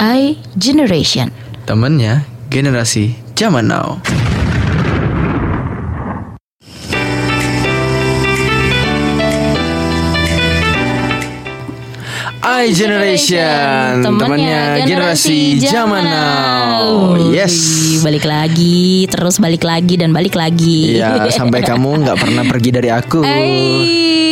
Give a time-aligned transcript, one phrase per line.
[0.00, 1.28] I Generation.
[1.68, 4.00] Temennya generasi zaman now.
[12.40, 14.00] I Generation.
[14.00, 17.20] Temannya generasi zaman now.
[17.28, 17.60] Yes.
[18.00, 20.96] Balik lagi, terus balik lagi dan balik lagi.
[20.96, 23.20] Ya sampai kamu nggak pernah pergi dari aku.
[23.20, 24.29] Eh,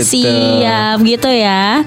[0.00, 0.24] Gitu.
[0.24, 1.82] siap gitu ya.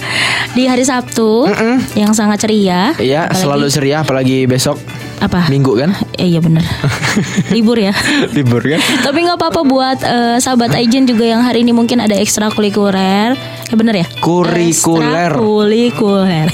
[0.52, 1.48] Di hari Sabtu
[1.94, 2.92] yang sangat ceria.
[2.96, 4.76] Iya Apalagi- selalu ceria apalagi besok
[5.18, 5.46] apa?
[5.48, 6.66] Minggu kan Eh, iya bener
[7.54, 7.94] Libur ya.
[8.32, 12.14] Libur kan Tapi nggak apa-apa buat eh, sahabat Aijen juga yang hari ini mungkin ada
[12.14, 13.38] ekstrakurikuler.
[13.70, 14.08] Ya bener ya?
[14.20, 15.32] Kurikuler.
[15.32, 16.48] Ekstrakurikuler.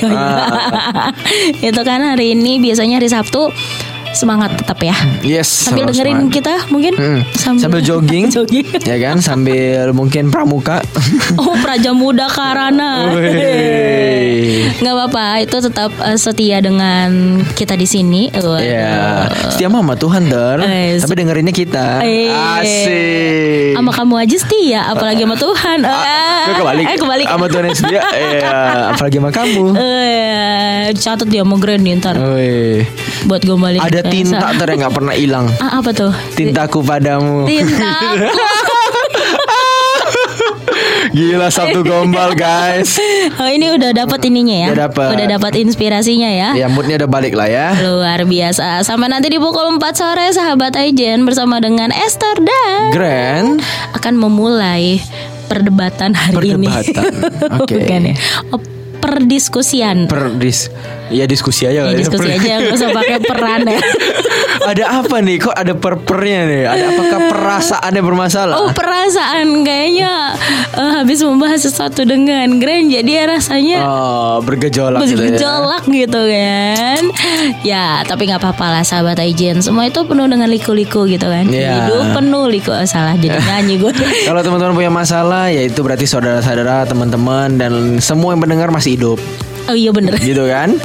[1.67, 3.49] Itu kan hari ini biasanya hari Sabtu
[4.09, 4.95] semangat tetap ya.
[5.21, 6.33] Yes Sambil dengerin semangat.
[6.33, 7.21] kita mungkin Mm.
[7.57, 8.29] Sambil jogging.
[8.35, 8.65] jogging.
[8.81, 10.81] Ya kan sambil mungkin pramuka
[11.37, 13.11] Oh Praja Muda Karana.
[14.77, 17.09] Nggak apa-apa, itu tetap eh, setia dengan
[17.51, 18.29] kita di sini.
[18.29, 18.59] Waduh.
[18.59, 24.81] Ya Setia mama Tuhan ter Eh, Tapi dengerinnya kita Eh, Asik Sama kamu aja setia,
[24.87, 25.79] apalagi sama Tuhan.
[25.81, 27.27] Gue kebalik Eh, kebalik.
[27.27, 28.51] Sama Tuhan yang setia Iya
[28.91, 32.87] Apalagi sama kamu Eh, catat dia mau grand nih ntar Wih.
[33.25, 33.79] buat gombalin.
[33.79, 36.11] Ada Tinta ter yang gak pernah hilang Ah, apa tuh?
[36.33, 37.93] Tintaku padamu Tinta.
[41.07, 42.99] Gila satu gombal guys
[43.39, 44.67] oh, ini udah dapat ininya ya.
[44.69, 45.07] Udah dapet.
[45.09, 46.49] Udah dapat inspirasinya ya.
[46.53, 48.83] Ya moodnya udah balik lah ya Luar biasa.
[48.83, 53.49] Sampai nanti di pukul 4 sore sahabat Aijen bersama dengan Esther dan Grand
[53.95, 54.99] akan memulai
[55.47, 57.03] perdebatan hari Perdebatan.
[57.07, 57.57] ini.
[57.63, 57.75] Oke.
[57.79, 58.15] Bukan ya.
[58.51, 58.59] Oh,
[59.07, 60.11] perdiskusian.
[60.11, 60.67] Per dis
[61.07, 61.95] Ya diskusi aja Ya, ya.
[61.95, 63.79] diskusi Per- aja nggak usah pakai peran ya.
[64.67, 65.35] Ada apa nih?
[65.39, 66.63] Kok ada perpernya nih?
[66.67, 68.55] Ada apakah perasaannya bermasalah?
[68.57, 70.35] Oh perasaan kayaknya
[70.73, 75.35] eh, habis membahas sesuatu dengan Grand jadi ya rasanya Oh bergejolak gitu ya.
[75.35, 77.01] bergejolak gitu kan.
[77.63, 79.59] Ya tapi nggak apa-apa lah sahabat Aijen.
[79.59, 81.47] Semua itu penuh dengan liku-liku gitu kan.
[81.47, 81.87] Iya.
[81.87, 83.89] hidup penuh liku Oh, salah jadi nyanyi gue
[84.21, 89.17] Kalau teman-teman punya masalah, ya itu berarti saudara-saudara, teman-teman dan semua yang mendengar masih hidup,
[89.67, 90.75] oh iya bener gitu kan?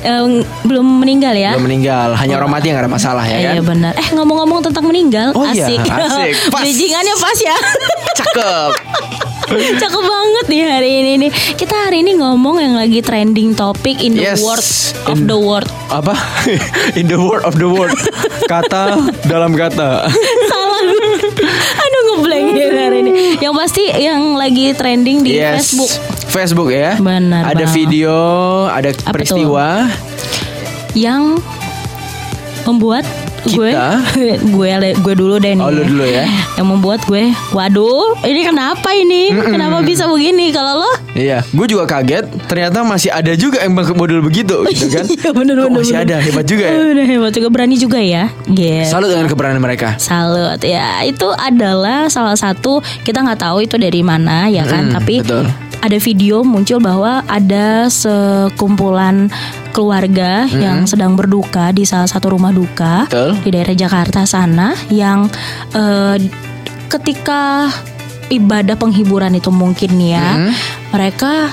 [0.00, 3.52] Em, belum meninggal ya Belum meninggal, hanya orang mati yang gak ada masalah ya kan?
[3.52, 3.92] Iya benar.
[3.94, 5.84] Eh ngomong-ngomong tentang meninggal, Oh iya, asik.
[5.84, 6.34] asik.
[6.54, 6.62] Pas.
[6.64, 7.56] Bridgingannya pas ya.
[8.16, 8.72] Cakep.
[9.82, 11.30] Cakep banget nih hari ini nih.
[11.54, 14.40] Kita hari ini ngomong yang lagi trending topik in the Yes.
[14.40, 14.62] world
[15.04, 15.68] of In- the world.
[15.88, 16.14] Apa?
[16.98, 17.94] In the word of the word.
[18.44, 20.06] Kata dalam kata.
[20.50, 20.80] Salah.
[21.76, 23.12] Aduh ngeblank ya hari ini.
[23.38, 25.66] Yang pasti yang lagi trending di Yes.
[25.66, 25.92] Facebook.
[26.30, 26.94] Facebook ya.
[26.96, 27.74] Benar Ada banget.
[27.74, 28.14] video,
[28.66, 29.90] ada Apa peristiwa.
[30.92, 31.42] Yang
[32.62, 33.02] membuat
[33.42, 34.04] Kita?
[34.56, 35.62] gue gue dulu deh nih.
[35.62, 36.24] Oh, lu dulu ya.
[36.54, 39.32] Yang membuat gue, waduh, ini kenapa ini?
[39.32, 40.50] Kenapa bisa begini?
[40.50, 42.28] Kalau lo Iya, gue juga kaget.
[42.46, 45.04] Ternyata masih ada juga yang model begitu, gitu kan?
[45.04, 46.06] Iya bener Kok bener masih bener.
[46.06, 46.72] ada, hebat juga ya.
[46.92, 48.24] Udah hebat juga berani juga ya.
[48.44, 48.86] Gitu.
[48.86, 49.96] Salut dengan keberanian mereka.
[49.96, 54.92] Salut ya itu adalah salah satu kita nggak tahu itu dari mana ya kan Mm,
[54.92, 55.44] tapi betul.
[55.78, 59.28] ada video muncul bahwa ada sekumpulan
[59.70, 63.38] keluarga yang sedang berduka di salah satu rumah duka Betul.
[63.40, 65.30] di daerah Jakarta sana yang
[65.72, 66.16] eh,
[66.88, 67.70] ketika
[68.28, 70.52] ibadah penghiburan itu mungkin ya Mm.
[70.90, 71.50] mereka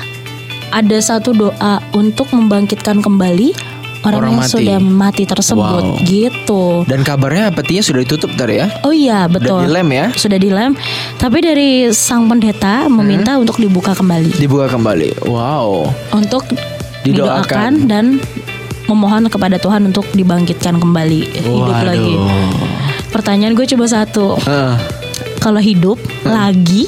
[0.67, 3.55] ada satu doa untuk membangkitkan kembali
[3.99, 4.53] orang, Orang yang mati.
[4.53, 5.99] sudah mati tersebut Wow.
[6.03, 6.63] gitu.
[6.85, 8.67] Dan kabarnya petinya sudah ditutup tadi ya.
[8.81, 9.57] Oh iya betul.
[9.57, 10.05] Udah dilem ya.
[10.13, 10.71] Sudah dilem.
[11.15, 13.43] Tapi dari sang pendeta meminta Hmm.
[13.43, 14.37] untuk dibuka kembali.
[14.37, 15.25] Dibuka kembali.
[15.25, 15.91] Wow.
[16.13, 16.45] Untuk
[17.07, 17.39] Didoakan.
[17.39, 18.05] didoakan dan
[18.87, 21.87] memohon kepada Tuhan untuk dibangkitkan kembali hidup Waduh.
[21.87, 22.13] lagi.
[23.11, 24.35] Pertanyaan gue coba satu.
[24.39, 24.75] Heeh.
[25.39, 26.87] Kalau hidup lagi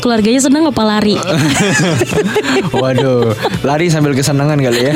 [0.00, 1.16] keluarganya senang apa lari?
[2.74, 3.32] Waduh,
[3.64, 4.94] lari sambil kesenangan kali ya.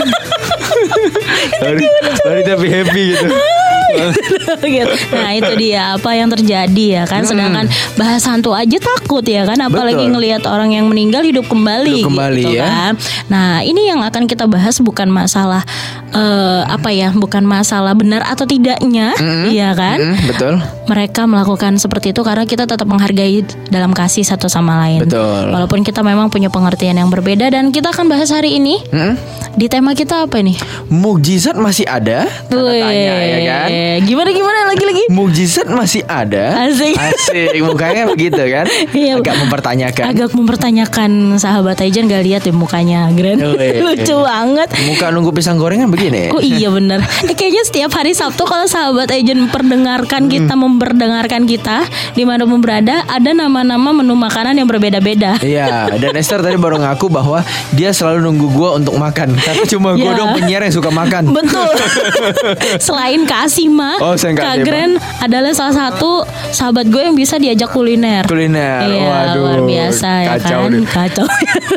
[1.65, 1.84] lari,
[2.25, 3.27] lari tapi happy gitu.
[4.59, 4.95] Gitu.
[5.13, 9.59] Nah itu dia apa yang terjadi ya kan Sedangkan bahas hantu aja takut ya kan
[9.59, 10.03] Apalagi Hmm.
[10.07, 10.15] Betul.
[10.15, 12.67] ngelihat orang yang meninggal hidup kembali, Hidup kembali, gitu ya.
[12.67, 12.93] kan
[13.27, 15.63] Nah ini yang akan kita bahas bukan masalah
[16.10, 19.15] eh, Apa ya Bukan masalah benar atau tidaknya
[19.47, 20.55] Iya kan Hmm, betul.
[20.87, 25.03] mereka melakukan seperti itu karena kita tetap menghargai dalam kasih satu sama lain.
[25.03, 25.51] Betul.
[25.51, 29.19] Walaupun kita memang punya pengertian yang berbeda dan kita akan bahas hari ini Hmm?
[29.57, 30.53] Di tema kita apa nih?
[30.93, 32.29] Mukjizat masih ada?
[32.53, 33.69] Tanda tanya ya kan?
[34.05, 35.09] Gimana gimana lagi-lagi?
[35.09, 36.69] Mukjizat masih ada?
[36.69, 36.93] Asik.
[36.93, 38.69] Asik, mukanya begitu kan?
[38.93, 39.17] Iya.
[39.17, 40.05] Agak mempertanyakan.
[40.13, 41.11] Agak mempertanyakan
[41.41, 43.41] sahabat Aijan gak lihat ya mukanya Grand.
[43.87, 46.29] Lucu banget Muka nunggu pisang gorengan begini.
[46.37, 51.89] Oh iya bener eh, Kayaknya setiap hari Sabtu Kalau sahabat Aijan memperdengarkan kita Memperdengarkan kita
[52.13, 56.77] Di mana pun berada Ada nama-nama menu makanan yang berbeda-beda Iya, dan Esther tadi baru
[56.83, 57.41] ngaku bahwa
[57.73, 59.39] dia selalu nunggu gua untuk makan.
[59.47, 60.15] Karena cuma gue Ya.
[60.15, 61.22] dong penyiar yang suka makan.
[61.37, 61.71] Betul.
[62.78, 64.60] Selain Kak Asima, Oh, Kak.
[64.60, 64.91] Gren
[65.21, 68.27] adalah salah satu sahabat gue yang bisa diajak kuliner.
[68.27, 68.83] Kuliner.
[68.83, 69.34] Iya, Waduh.
[69.39, 70.72] luar biasa ya Kacau kan.
[70.72, 70.83] deh.
[70.84, 71.27] Kacau.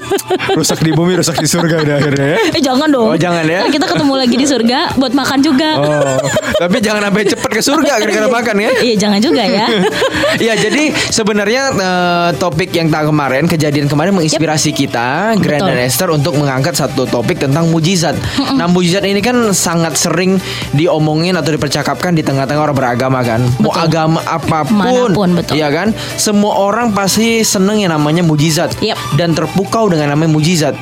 [0.57, 2.38] Rusak di bumi, rusak di surga udah akhirnya ya.
[2.51, 3.07] eh jangan dong.
[3.07, 3.62] Oh, jangan ya.
[3.62, 5.69] Ntar kita ketemu lagi di surga buat makan juga.
[5.77, 6.18] Oh,
[6.57, 8.69] tapi jangan sampai cepet ke surga gara-gara makan ya.
[8.80, 9.66] Iya jangan juga ya.
[10.48, 15.69] ya jadi sebenarnya eh, topik yang tak kemarin kejadian kemarin menginspirasi kita Grand Betul.
[15.69, 18.15] dan Esther untuk mengangkat satu topik tentang mujizat.
[18.51, 20.38] Nah mujizat ini kan sangat sering
[20.71, 23.41] diomongin atau dipercakapkan di tengah-tengah orang beragama kan.
[23.57, 23.83] Mau Betul.
[23.83, 25.56] agama apa pun, Mana pun, betul.
[25.56, 25.88] Iya kan.
[26.15, 28.97] Semua orang pasti seneng yang namanya mujizat Yep.
[29.15, 30.75] dan terpukau dengan namanya mujizat.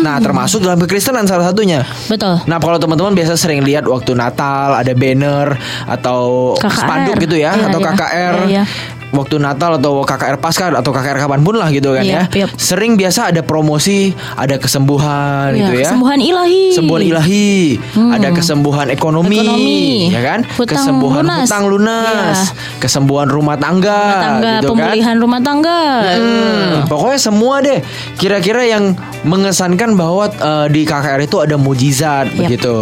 [0.00, 1.84] Nah termasuk dalam kekristenan salah satunya.
[2.06, 2.40] Betul.
[2.44, 5.54] Nah kalau teman-teman biasa sering lihat waktu Natal ada banner
[5.84, 6.72] atau KKR.
[6.74, 7.86] spanduk gitu ya Iya, atau iya.
[7.90, 8.64] KKR Iya, iya.
[9.14, 12.44] Waktu Natal atau KKR Pasca atau KKR kapan pun lah gitu kan Iya, ya.
[12.44, 12.46] iya.
[12.54, 15.86] Sering biasa ada promosi, ada kesembuhan Iya, gitu ya.
[15.86, 16.62] Kesembuhan ilahi.
[16.70, 17.50] Kesembuhan ilahi,
[18.10, 19.82] ada kesembuhan ekonomi, Ekonomi.
[20.08, 20.40] ya kan?
[20.52, 21.40] Hutang kesembuhan lunas.
[21.44, 22.78] hutang lunas, Iya.
[22.78, 24.78] kesembuhan rumah tangga, Rumah tangga, gitu kan.
[24.84, 25.80] pemulihan rumah tangga.
[26.14, 27.78] Hmm, pokoknya semua deh.
[28.14, 28.94] Kira-kira yang
[29.24, 32.38] mengesankan bahwa eh, di KKR itu ada mujizat Yap.
[32.40, 32.76] begitu.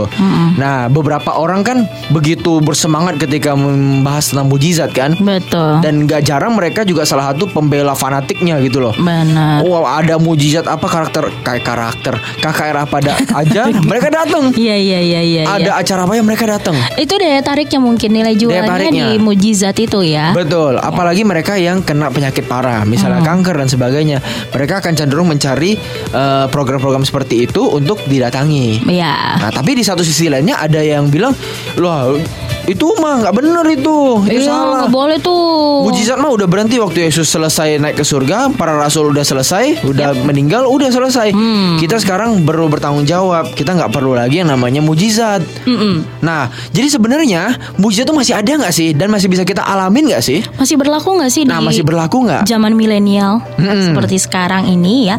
[0.55, 1.78] Nah, beberapa orang kan
[2.08, 5.14] begitu bersemangat ketika membahas tentang mujizat kan.
[5.17, 5.81] Betul.
[5.81, 8.95] Dan gak jarang mereka juga salah satu pembela fanatiknya gitu loh.
[8.97, 9.61] Benar.
[9.67, 14.55] Wow, ada mujizat apa karakter kayak karakter KKR apa ada aja mereka datang.
[14.55, 15.43] Iya iya iya iya.
[15.47, 15.81] Ada iya.
[15.83, 16.79] acara apa yang mereka datang.
[16.97, 19.19] Itu daya tariknya mungkin nilai jualnya tariknya.
[19.19, 20.31] di mujizat itu ya.
[20.33, 24.19] Betul, apalagi mereka yang kena penyakit parah, misalnya kanker dan sebagainya.
[24.55, 25.77] Mereka akan cenderung mencari
[26.13, 28.87] eh, program-program seperti itu untuk didatangi.
[28.87, 29.43] Iya.
[29.43, 31.35] Nah, tapi di satu sisi lainnya ada yang bilang,
[31.79, 32.19] "Loh,
[32.64, 33.99] itu mah nggak bener itu.
[34.25, 35.82] Itu Iya, salah." nggak boleh tuh.
[35.85, 40.14] Mujizat mah udah berhenti waktu Yesus selesai naik ke surga, para rasul udah selesai, udah
[40.23, 41.31] meninggal, udah selesai.
[41.31, 41.76] Hmm.
[41.76, 43.50] Kita sekarang perlu bertanggung jawab.
[43.50, 45.43] Kita nggak perlu lagi yang namanya mujizat.
[45.64, 46.06] Mm-mm.
[46.20, 47.43] Nah, jadi sebenarnya
[47.76, 50.43] mujizat itu masih ada nggak sih dan masih bisa kita alamin nggak sih?
[50.55, 52.43] Masih berlaku nggak sih Nah, di masih berlaku nggak?
[52.44, 53.91] zaman milenial Mm-mm.
[53.91, 55.17] seperti sekarang ini ya?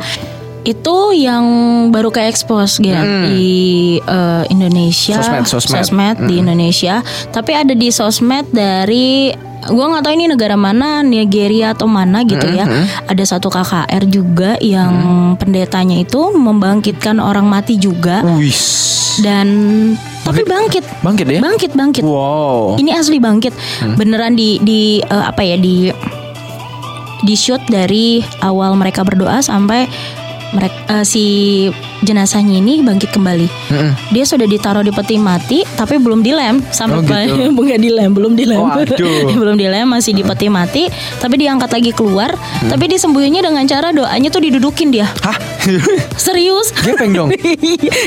[0.63, 1.43] Itu yang
[1.91, 6.15] baru ke expose ya di eh, Indonesia, Sosmed, sosmed.
[6.23, 7.03] di Indonesia.
[7.29, 12.47] Tapi ada di sosmed dari gua nggak tahu ini negara mana, Nigeria atau mana gitu
[12.47, 12.63] ya.
[13.07, 14.91] Ada satu KKR juga yang
[15.35, 19.19] pendetanya itu membangkitkan orang mati juga Wis.
[19.19, 19.47] dan
[20.23, 21.39] tapi bangkit, Bangkit ya?
[21.43, 22.03] bangkit, bangkit.
[22.07, 22.79] Wow.
[22.79, 23.51] Ini asli bangkit.
[23.99, 25.91] Beneran di di eh, apa ya di
[27.23, 29.87] di shoot dari awal mereka berdoa sampai
[30.53, 31.67] mereka si
[32.03, 33.47] jenazahnya ini bangkit kembali.
[33.71, 33.91] Mm-mm.
[34.11, 37.63] Dia sudah ditaruh di peti mati tapi belum dilem sampai Oh, gitu.
[37.63, 38.59] nggak dilem, belum dilem.
[38.59, 38.69] Oh,
[39.41, 44.27] belum dilem masih di peti mati tapi diangkat lagi keluar tapi disembuhinnya dengan cara doanya
[44.27, 45.07] tuh didudukin dia.
[45.23, 45.35] Hah?
[46.19, 46.75] Serius?
[46.75, 47.29] Gepeng dong.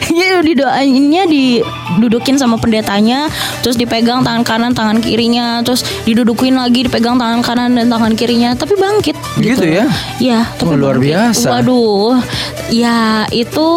[0.07, 3.33] Iya di doanya didudukin sama pendetanya,
[3.65, 8.53] terus dipegang tangan kanan, tangan kirinya, terus didudukin lagi, dipegang tangan kanan dan tangan kirinya,
[8.53, 9.17] tapi bangkit.
[9.41, 9.89] Gitu ya?
[10.21, 11.09] Iya, tapi Wah, luar bangkit.
[11.09, 11.49] biasa.
[11.49, 12.21] Waduh,
[12.69, 13.69] ya itu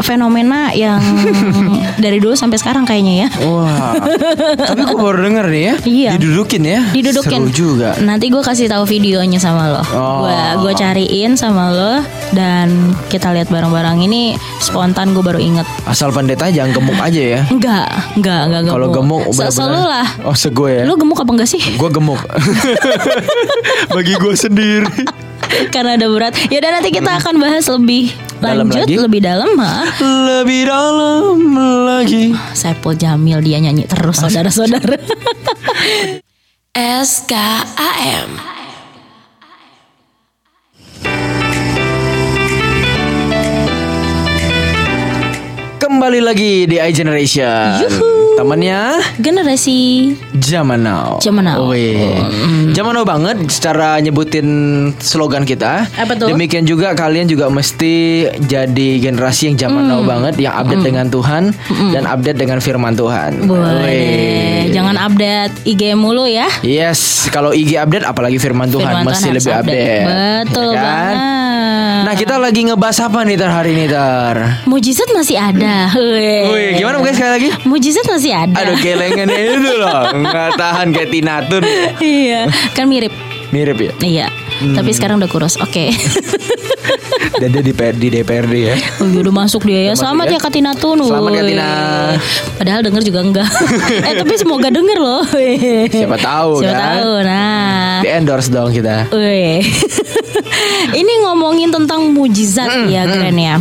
[0.00, 0.98] fenomena yang
[2.04, 3.28] dari dulu sampai sekarang kayaknya ya.
[3.44, 3.92] Wah.
[4.56, 5.74] Tapi gue baru denger nih ya.
[5.84, 6.10] Iya.
[6.16, 6.80] Didudukin ya.
[6.90, 7.40] Didudukin.
[7.44, 7.94] Seru juga.
[8.00, 9.82] Nanti gue kasih tahu videonya sama lo.
[9.92, 10.24] Oh.
[10.24, 10.34] Gue
[10.64, 11.94] gue cariin sama lo
[12.32, 15.68] dan kita lihat bareng-bareng ini spontan gue baru inget.
[15.84, 17.40] Asal pendeta jangan gemuk aja ya.
[17.52, 17.86] Enggak,
[18.16, 18.74] enggak, enggak gemuk.
[18.74, 20.06] Kalau gemuk Se- Selalu lah.
[20.24, 20.82] Oh, sego ya.
[20.88, 21.60] Lu gemuk apa enggak sih?
[21.76, 22.18] Gue gemuk.
[23.94, 24.88] Bagi gue sendiri.
[25.68, 26.32] Karena ada berat.
[26.48, 28.08] Ya udah nanti kita akan bahas lebih
[28.42, 28.96] Dalam lanjut, lagi?
[28.98, 29.54] lebih dalam.
[29.54, 29.76] Ha?
[30.02, 31.38] Lebih dalam
[31.86, 32.34] lagi.
[32.58, 34.98] Saipul Jamil dia nyanyi terus saudara-saudara.
[37.06, 38.30] SKAM
[45.78, 48.11] Kembali lagi di iGeneration.
[48.32, 48.80] Temannya
[49.18, 49.80] Generasi
[50.34, 51.20] Zaman Now.
[51.20, 51.68] Zaman Now.
[51.68, 52.16] Wih.
[52.72, 54.48] Zaman Now banget secara nyebutin
[54.98, 55.84] slogan kita.
[55.92, 56.32] Apa tuh?
[56.32, 59.88] Demikian juga kalian juga mesti jadi generasi yang zaman Mm.
[59.88, 61.42] now banget yang update dengan Tuhan
[61.90, 63.44] dan update dengan firman Tuhan.
[63.44, 63.82] Boleh.
[63.82, 64.72] Wih.
[64.72, 66.48] Jangan update IG mulu ya.
[66.62, 70.04] Yes, kalau IG update apalagi firman Tuhan Firman mesti Tuhan lebih update.
[70.46, 70.84] Betul Ya kan?
[70.84, 71.51] banget.
[72.02, 74.66] Nah, kita lagi ngebahas apa nih Tar hari ini Tar?
[74.68, 75.88] Mujizat masih ada.
[76.52, 76.76] Wih.
[76.76, 77.48] Gimana mungkin sekali lagi?
[77.64, 78.56] Mujizat masih ada.
[78.58, 80.02] Aduh, kelengannya itu loh.
[80.12, 81.62] Nggak tahan kayak Tina Tun.
[82.02, 83.31] iya, kan mirip.
[83.52, 83.92] Mirip ya?
[84.00, 84.26] Iya.
[84.64, 84.74] Hmm.
[84.80, 85.60] Tapi sekarang udah kurus.
[85.60, 85.92] Oke.
[87.40, 88.76] Dan dia di, DPRD ya.
[89.02, 89.94] Oh, iya, udah masuk dia ya.
[89.98, 90.36] Selamat ya.
[90.36, 91.04] ya Katina Tun.
[91.04, 91.42] Selamat.
[91.42, 91.68] Katina.
[92.56, 93.48] Padahal denger juga enggak.
[94.08, 95.22] eh tapi semoga denger loh.
[95.26, 96.96] Siapa tahu Siapa kan?
[96.96, 97.12] tahu.
[97.28, 97.94] Nah.
[98.00, 99.10] Di endorse dong kita.
[101.00, 103.56] Ini ngomongin tentang mujizat Hmm, ya keren ya.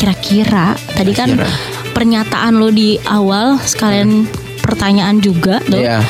[0.00, 1.92] kira-kira tadi kan Kira-kira.
[1.92, 4.24] pernyataan lo di awal sekalian
[4.64, 5.76] pertanyaan juga tuh.
[5.82, 6.00] Iya.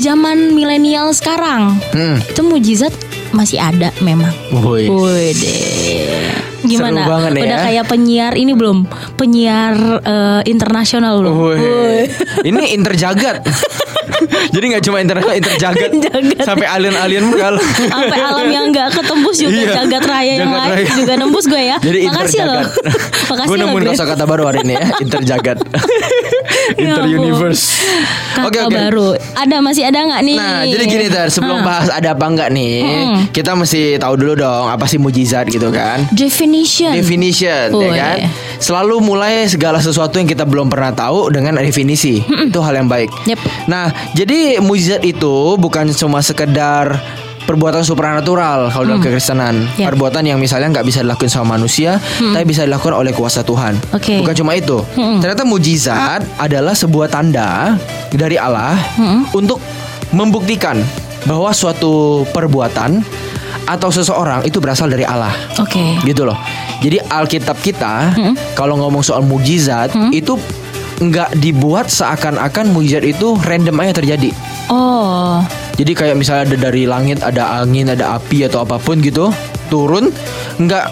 [0.00, 2.16] Di zaman milenial sekarang, Hmm.
[2.24, 2.88] itu mujizat
[3.32, 4.32] masih ada memang.
[4.48, 4.88] Woi.
[4.88, 6.32] Woi deh.
[6.62, 7.04] Gimana?
[7.04, 7.64] Seru banget Udah ya.
[7.68, 8.88] kayak penyiar ini belum?
[9.20, 11.34] Penyiar eh, internasional belum?
[11.36, 12.08] Woi.
[12.48, 13.44] Ini interjagat.
[14.56, 15.90] Jadi nggak cuma internasional, interjagat.
[15.92, 16.44] Jagat.
[16.44, 17.60] Sampai alien-alien kalau.
[17.60, 19.72] Sampai alam yang nggak ketembus juga Iya.
[19.78, 20.96] jagat raya yang Jagat lain raya.
[20.96, 21.76] juga nembus gue ya.
[21.76, 22.64] Jadi Makasih loh.
[23.30, 25.60] Makasih Gue nemuin kosakata baru hari ini ya, interjagat.
[26.76, 27.78] Ya Inter universe.
[28.34, 29.14] Kakak baru.
[29.34, 30.36] Ada masih ada nggak nih?
[30.38, 31.66] Nah, jadi gini Tar, sebelum Hah.
[31.66, 32.82] bahas ada apa enggak nih,
[33.30, 36.06] kita mesti tahu dulu dong apa sih mujizat gitu kan.
[36.10, 36.94] Definition.
[36.94, 38.16] Definition, Oh, ya kan?
[38.22, 38.28] iya.
[38.60, 42.20] Selalu mulai segala sesuatu yang kita belum pernah tahu dengan definisi.
[42.22, 43.08] Itu hal yang baik.
[43.24, 43.38] Yep.
[43.66, 46.98] Nah, jadi mujizat itu bukan cuma sekedar
[47.50, 49.66] perbuatan supranatural kalau dalam kekristenan.
[49.74, 49.90] Yep.
[49.90, 53.74] Perbuatan yang misalnya nggak bisa dilakukan sama manusia, tapi bisa dilakukan oleh kuasa Tuhan.
[53.90, 54.22] Oke.
[54.22, 54.78] Bukan cuma itu.
[54.94, 57.74] Ternyata mujizat adalah sebuah tanda
[58.14, 58.78] dari Allah
[59.34, 59.58] untuk
[60.14, 60.78] membuktikan
[61.26, 63.02] bahwa suatu perbuatan
[63.66, 65.98] atau seseorang itu berasal dari Allah Oke.
[66.06, 66.38] gitu loh.
[66.80, 68.14] Jadi Alkitab kita
[68.54, 70.38] kalau ngomong soal mujizat itu
[71.00, 74.30] nggak dibuat seakan-akan mujizat itu random aja terjadi.
[74.70, 75.42] Oh.
[75.80, 79.32] Jadi kayak misalnya ada dari langit ada angin ada api atau apa pun gitu
[79.72, 80.12] turun
[80.60, 80.84] nggak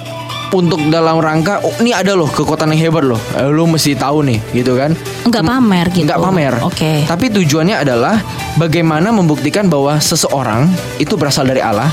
[0.48, 4.24] untuk dalam rangka oh, ini ada loh kekuatan yang hebat loh Eh, lu mesti tahu
[4.24, 4.96] nih gitu kan
[5.28, 6.08] Nggak pamer gitu.
[6.08, 7.04] nggak pamer Oke.
[7.04, 8.16] tapi tujuannya adalah
[8.56, 10.64] bagaimana membuktikan bahwa seseorang
[10.96, 11.92] itu berasal dari Allah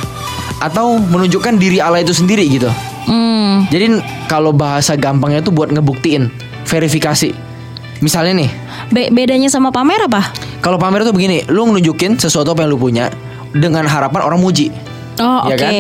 [0.58, 2.72] atau menunjukkan diri Allah itu sendiri gitu
[3.06, 3.68] Hmm.
[3.68, 6.26] jadi kalau bahasa gampangnya tuh buat ngebuktiin
[6.66, 7.38] verifikasi.
[8.02, 8.50] Misalnya nih,
[8.90, 10.26] Be- bedanya sama pamer apa?
[10.66, 13.14] Kalau pamer tuh begini, lu nunjukin sesuatu apa yang lu punya
[13.54, 14.74] dengan harapan orang muji.
[15.22, 15.62] Oh, ya oke.
[15.62, 15.72] kan?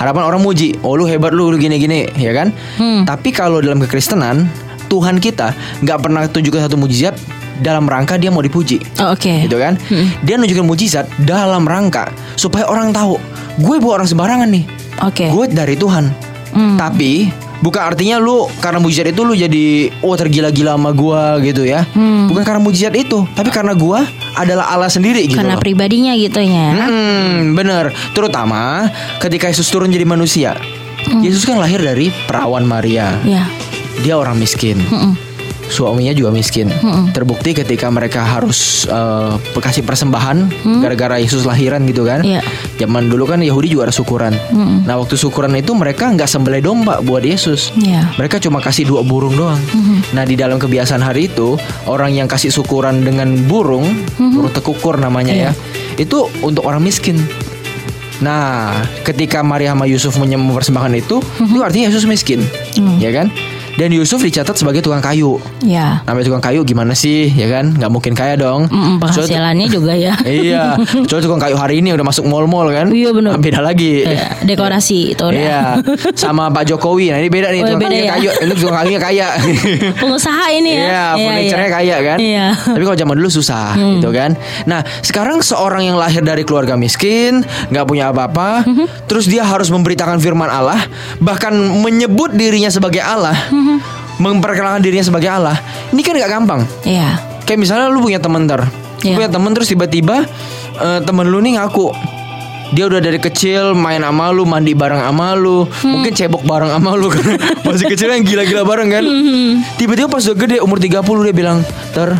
[0.00, 0.80] Harapan orang muji.
[0.80, 2.48] Oh, lu hebat lu, lu gini-gini, ya kan?
[2.80, 3.04] Hmm.
[3.04, 4.48] Tapi kalau dalam kekristenan,
[4.88, 5.52] Tuhan kita
[5.84, 7.20] nggak pernah tunjukkan satu mujizat
[7.60, 8.80] dalam rangka dia mau dipuji.
[8.96, 9.44] Oh, oke.
[9.44, 9.76] Gitu kan?
[10.24, 12.08] Dia nunjukin mujizat dalam rangka
[12.40, 13.20] supaya orang tahu,
[13.60, 14.64] gue bukan orang sembarangan nih.
[15.04, 15.28] Oke.
[15.28, 16.08] Gue dari Tuhan.
[16.56, 16.80] Hmm.
[16.80, 17.28] Tapi
[17.60, 21.86] bukan artinya lu karena mujizat itu lu jadi oh tergila-gila sama gua gitu ya.
[21.94, 22.28] Hmm.
[22.28, 24.04] Bukan karena mujizat itu, tapi karena gua
[24.36, 25.62] adalah Allah sendiri gitu Karena loh.
[25.62, 26.68] pribadinya gitu ya.
[26.76, 27.92] Hmm, bener.
[28.12, 28.88] Terutama
[29.22, 30.56] ketika Yesus turun jadi manusia.
[31.24, 33.16] Yesus kan lahir dari perawan Maria.
[33.24, 33.48] Ya.
[34.04, 34.76] Dia orang miskin.
[34.78, 35.29] Mm-mm.
[35.70, 36.66] Suaminya juga miskin.
[36.66, 37.14] Mm-mm.
[37.14, 40.50] Terbukti ketika mereka harus eh, kasih persembahan
[40.82, 42.26] gara-gara Yesus lahiran gitu kan.
[42.26, 42.42] Iya.
[42.76, 44.34] Zaman dulu kan Yahudi juga ada syukuran.
[44.50, 44.84] Mm-mm.
[44.84, 47.70] Nah waktu syukuran itu mereka nggak sembelih domba buat Yesus.
[47.78, 48.10] Iya.
[48.18, 49.62] Mereka cuma kasih dua burung doang.
[50.10, 51.54] Nah di dalam kebiasaan hari itu
[51.86, 53.86] orang yang kasih syukuran dengan burung,
[54.18, 55.50] burung tekukur namanya ya,
[55.94, 57.20] itu untuk orang miskin.
[58.20, 58.74] Nah
[59.06, 62.42] ketika Maria sama Yusuf mempersembahkan itu, itu artinya Yesus miskin,
[62.98, 63.30] ya kan?
[63.72, 65.38] Dan Yusuf dicatat sebagai tukang kayu.
[65.60, 66.02] Ya.
[66.04, 67.72] Namanya tukang kayu gimana sih, ya kan?
[67.72, 68.66] Nggak mungkin kaya dong.
[68.66, 70.14] Mm-mm, Soalnya- penghasilannya juga ya.
[70.20, 70.74] iya,
[71.06, 72.88] soalnya tukang kayu hari ini udah masuk mall-mall kan?
[72.88, 73.36] Iya, bener.
[73.36, 74.04] Beda lagi.
[74.04, 75.36] Iya, dekorasi itu udah.
[75.36, 75.60] Iya,
[76.12, 77.08] sama Pak Jokowi.
[77.08, 78.12] Nah ini beda nih, Oh, tukang beda kayunya ya?
[78.12, 78.30] kaya.
[78.38, 79.26] Ini tukang kayunya kaya.
[80.02, 80.82] Pengusaha ini ya.
[80.82, 82.18] Iya, furniture-nya kaya kan.
[82.18, 82.46] Iya.
[82.50, 82.74] Hmm.
[82.74, 84.30] Tapi kalau zaman dulu susah gitu kan.
[84.64, 88.86] Nah, sekarang seorang yang lahir dari keluarga miskin, nggak punya apa-apa, Hmm.
[89.06, 90.78] terus dia harus memberitakan firman Allah,
[91.18, 93.59] bahkan menyebut dirinya sebagai Allah, Hmm.
[94.18, 95.56] Memperkenalkan dirinya sebagai Allah.
[95.90, 96.60] Ini kan nggak gampang.
[96.84, 97.16] Iya.
[97.44, 98.70] Kayak misalnya lu punya temen ter, Lu
[99.02, 99.16] Iya.
[99.16, 100.28] punya temen terus tiba-tiba
[100.76, 101.88] eh, temen lu nih ngaku
[102.70, 105.90] dia udah dari kecil main sama lu, mandi bareng sama lu, Hmm.
[105.98, 107.26] mungkin cebok bareng sama lu kan.
[107.66, 109.02] Masih kecil yang gila-gila bareng kan.
[109.02, 109.66] Hmm.
[109.74, 112.14] Tiba-tiba pas udah gede umur 30 dia bilang, "Ter,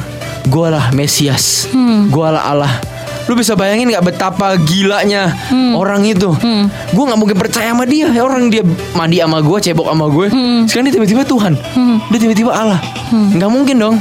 [0.50, 1.70] gua lah Mesias.
[1.70, 2.10] Hmm.
[2.10, 2.72] Gua lah Allah."
[3.30, 5.78] Lu bisa bayangin nggak betapa gilanya Hmm.
[5.78, 6.34] orang itu?
[6.90, 8.10] Gua nggak mungkin percaya sama dia.
[8.10, 10.26] Ya orang dia mandi sama gua, cebok sama gue.
[10.28, 10.66] Hmm.
[10.66, 11.54] Sekarang dia tiba-tiba Tuhan.
[12.10, 12.82] Dia tiba-tiba Allah.
[13.14, 13.96] Nggak mungkin dong.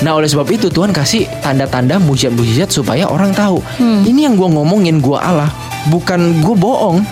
[0.00, 3.60] Nah oleh sebab itu Tuhan kasih tanda-tanda mujizat-mujizat supaya orang tahu
[4.00, 5.50] ini yang gua ngomongin gua Allah,
[5.86, 7.04] bukan gua bohong,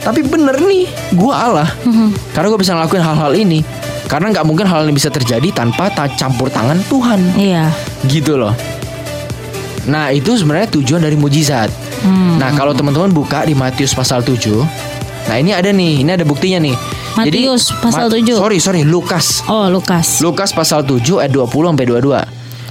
[0.00, 1.68] tapi bener nih gua Allah.
[2.32, 3.60] Karena gue bisa ngelakuin hal-hal ini.
[4.08, 7.68] Karena nggak mungkin hal ini bisa terjadi tanpa ta- campur tangan Tuhan, Iya.
[8.08, 8.56] gitu loh.
[9.88, 11.72] Nah itu sebenarnya tujuan dari mujizat.
[12.36, 14.36] Nah kalau teman-teman buka di Matius pasal 7
[15.30, 16.74] Nah ini ada nih, ini ada buktinya nih.
[17.14, 18.34] Matius pasal Ma- 7.
[18.40, 19.46] Sorry, sorry, Lukas.
[19.46, 20.18] Oh, Lukas.
[20.24, 22.18] Lukas pasal 7 ayat 20 sampai 22.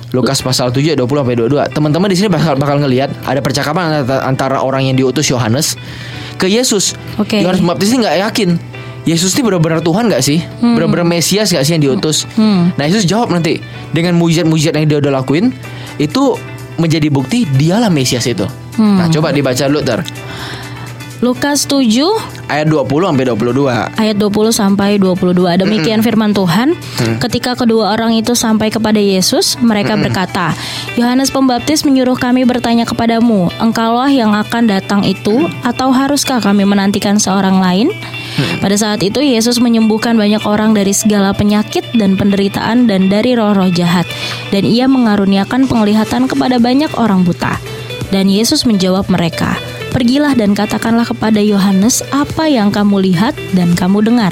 [0.10, 1.70] Lukas pasal 7 ayat 20 sampai 22.
[1.70, 5.78] Teman-teman di sini bakal bakal ngelihat ada percakapan antara, orang yang diutus Yohanes
[6.36, 6.98] ke Yesus.
[7.22, 7.40] Oke.
[7.40, 8.50] Yohanes Pembaptis ini nggak yakin.
[9.08, 10.44] Yesus ini benar-benar Tuhan gak sih?
[10.60, 12.28] Benar-benar Mesias gak sih yang diutus?
[12.36, 12.70] Hmm.
[12.76, 13.58] Nah Yesus jawab nanti
[13.96, 15.50] dengan mujizat-mujizat yang dia udah lakuin
[15.98, 16.36] itu
[16.80, 18.48] menjadi bukti dialah Mesias itu.
[18.80, 19.04] Hmm.
[19.04, 20.00] Nah coba dibaca dulu ter.
[21.20, 21.84] Lukas 7
[22.48, 23.68] ayat 20 sampai 22.
[24.00, 25.60] ayat 20 sampai 22.
[25.60, 26.80] Demikian firman Tuhan.
[27.20, 30.56] Ketika kedua orang itu sampai kepada Yesus, mereka berkata,
[30.96, 37.20] "Yohanes Pembaptis menyuruh kami bertanya kepadamu, engkaulah yang akan datang itu atau haruskah kami menantikan
[37.20, 37.92] seorang lain?"
[38.64, 43.70] Pada saat itu Yesus menyembuhkan banyak orang dari segala penyakit dan penderitaan dan dari roh-roh
[43.72, 44.06] jahat,
[44.50, 47.60] dan ia mengaruniakan penglihatan kepada banyak orang buta.
[48.10, 49.54] Dan Yesus menjawab mereka,
[49.90, 54.30] Pergilah dan katakanlah kepada Yohanes apa yang kamu lihat dan kamu dengar.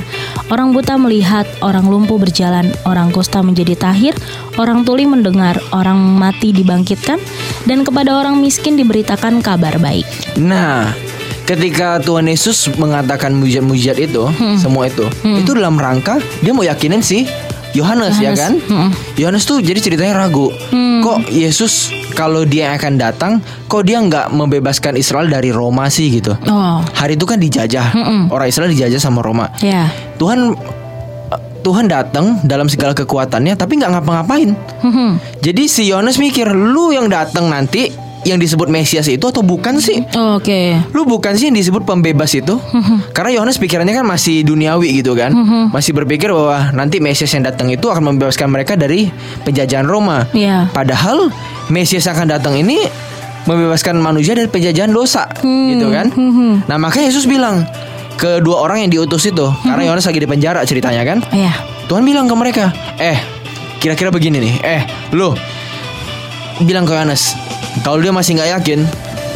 [0.54, 4.14] Orang buta melihat, orang lumpuh berjalan, orang kusta menjadi tahir,
[4.62, 7.18] orang tuli mendengar, orang mati dibangkitkan,
[7.66, 10.06] dan kepada orang miskin diberitakan kabar baik.
[10.38, 10.94] Nah,
[11.48, 14.60] ketika Tuhan Yesus mengatakan mujizat-mujizat itu, Hmm.
[14.60, 17.24] semua itu, itu dalam rangka dia mau yakinin sih
[17.72, 18.54] Yohanes ya Yohanes, kan?
[18.60, 18.90] hmm.
[19.16, 20.52] Yohanes tuh jadi ceritanya ragu.
[20.98, 23.32] Kok Yesus kalau dia akan datang,
[23.66, 26.34] kok dia nggak membebaskan Israel dari Roma sih gitu?
[26.46, 27.94] Oh, Hari itu kan dijajah,
[28.28, 29.48] orang Israel dijajah sama Roma.
[29.58, 29.88] ya.
[30.18, 30.58] Tuhan
[31.58, 34.56] Tuhan datang dalam segala kekuatannya, tapi nggak ngapa-ngapain.
[34.80, 35.20] Hmm.
[35.44, 37.92] Jadi si Yohanes mikir, lu yang datang nanti
[38.28, 40.04] yang disebut Mesias itu atau bukan sih?
[40.36, 40.76] Oke.
[40.92, 42.60] Lu bukan sih yang disebut pembebas itu?
[43.16, 45.32] Karena Yohanes pikirannya kan masih duniawi gitu kan.
[45.72, 49.08] Masih berpikir bahwa nanti Mesias yang datang itu akan membebaskan mereka dari
[49.48, 50.28] penjajahan Roma.
[50.36, 50.68] Iya.
[50.76, 51.32] Padahal
[51.72, 52.84] Mesias yang akan datang ini
[53.48, 56.12] membebaskan manusia dari penjajahan dosa, gitu kan?
[56.68, 57.64] Nah, makanya Yesus bilang
[58.20, 61.24] ke dua orang yang diutus itu, karena Yohanes lagi di penjara ceritanya kan.
[61.32, 61.56] Iya.
[61.88, 63.16] Tuhan bilang ke mereka, "Eh,
[63.80, 64.56] kira-kira begini nih.
[64.68, 64.82] Eh,
[65.16, 65.32] lu
[66.66, 67.38] bilang ke Yohanes,
[67.84, 68.80] kalau dia masih nggak yakin,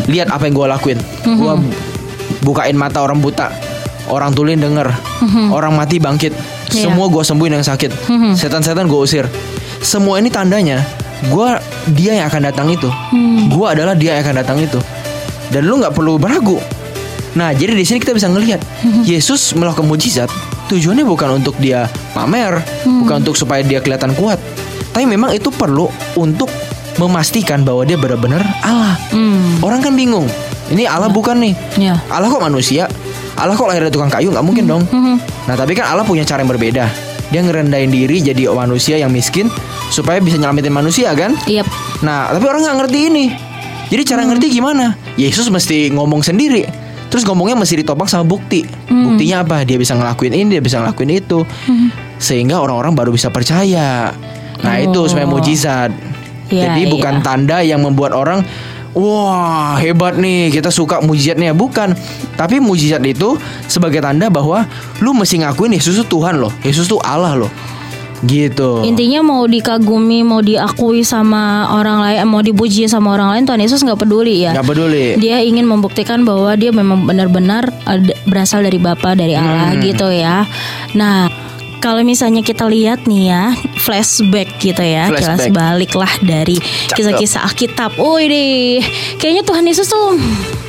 [0.08, 1.00] lihat apa yang gue lakuin.
[1.26, 1.54] Gue
[2.42, 3.54] bukain mata orang buta,
[4.10, 4.90] orang tuli denger,
[5.54, 6.34] orang mati bangkit.
[6.72, 6.88] Iya.
[6.88, 7.92] Semua gue sembuhin yang sakit.
[8.38, 9.26] Setan-setan gue usir.
[9.82, 10.82] Semua ini tandanya,
[11.28, 11.50] gue
[11.98, 12.88] dia yang akan datang itu.
[13.52, 14.80] Gue adalah dia yang akan datang itu.
[15.52, 16.62] Dan lu nggak perlu beragu.
[17.32, 18.60] Nah, jadi di sini kita bisa ngelihat
[19.08, 20.28] Yesus melakukan mujizat
[20.72, 24.40] tujuannya bukan untuk dia pamer, bukan untuk supaya dia kelihatan kuat.
[24.92, 26.48] Tapi memang itu perlu untuk
[27.00, 28.98] memastikan bahwa dia benar-benar Allah.
[29.14, 29.62] Hmm.
[29.64, 30.28] Orang kan bingung.
[30.72, 31.54] Ini Allah bukan nih.
[31.76, 32.00] Ya.
[32.08, 32.88] Allah kok manusia?
[33.36, 34.32] Allah kok lahir dari tukang kayu?
[34.32, 34.84] nggak mungkin dong.
[34.88, 35.16] Mhm.
[35.48, 36.88] Nah, tapi kan Allah punya cara yang berbeda.
[37.32, 39.48] Dia ngerendahin diri jadi manusia yang miskin
[39.88, 41.36] supaya bisa nyelamatin manusia kan?
[41.48, 41.68] Yep.
[42.04, 43.26] Nah, tapi orang nggak ngerti ini.
[43.92, 44.96] Jadi cara ngerti gimana?
[45.20, 46.64] Yesus mesti ngomong sendiri.
[47.12, 48.64] Terus ngomongnya mesti ditopang sama bukti.
[48.88, 49.68] Buktinya apa?
[49.68, 51.44] Dia bisa ngelakuin ini, dia bisa ngelakuin itu.
[52.16, 54.16] Sehingga orang-orang baru bisa percaya.
[54.64, 55.08] Nah, itu Oh.
[55.12, 55.92] sebenarnya mujizat.
[56.52, 57.24] Iya, Jadi bukan iya.
[57.24, 58.44] tanda yang membuat orang
[58.92, 61.96] Wah hebat nih kita suka mujizatnya Bukan
[62.36, 64.68] Tapi mujizat itu sebagai tanda bahwa
[65.00, 67.52] Lu mesti ngakuin Yesus itu Tuhan loh Yesus itu Allah loh
[68.22, 73.62] Gitu Intinya mau dikagumi, mau diakui sama orang lain, mau dipuji sama orang lain, Tuhan
[73.66, 74.54] Yesus nggak peduli ya.
[74.54, 77.74] Gak peduli Dia ingin membuktikan bahwa dia memang benar-benar
[78.30, 79.82] berasal dari Bapa dari Allah Hmm.
[79.82, 80.46] gitu ya.
[80.94, 81.34] Nah,
[81.82, 83.44] kalau misalnya kita lihat nih ya,
[83.82, 85.20] flashback gitu ya, Flashback.
[85.20, 86.62] kilas balik lah dari
[86.94, 87.98] kisah-kisah Alkitab.
[87.98, 88.78] Oh ini,
[89.18, 90.16] kayaknya Tuhan Yesus tuh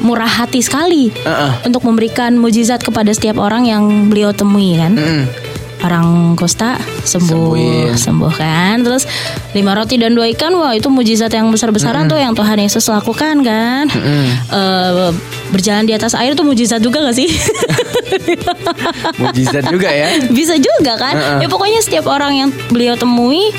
[0.01, 1.53] murah hati sekali Heeh.
[1.69, 4.97] untuk memberikan mujizat kepada setiap orang yang beliau temui kan.
[4.97, 5.52] Mm-mm.
[5.83, 7.99] Orang kusta sembuh, Sembuhin.
[7.99, 8.87] sembuh kan.
[8.87, 9.03] Terus
[9.51, 13.43] lima roti dan dua ikan, wah itu mujizat yang besar-besaran tuh yang Tuhan Yesus lakukan
[13.43, 13.91] kan.
[13.91, 15.11] Eh,
[15.51, 17.29] berjalan di atas air tuh mujizat juga gak sih?
[19.23, 21.43] Mujizat juga ya Bisa juga kan?
[21.43, 23.53] Ya pokoknya setiap orang yang beliau temui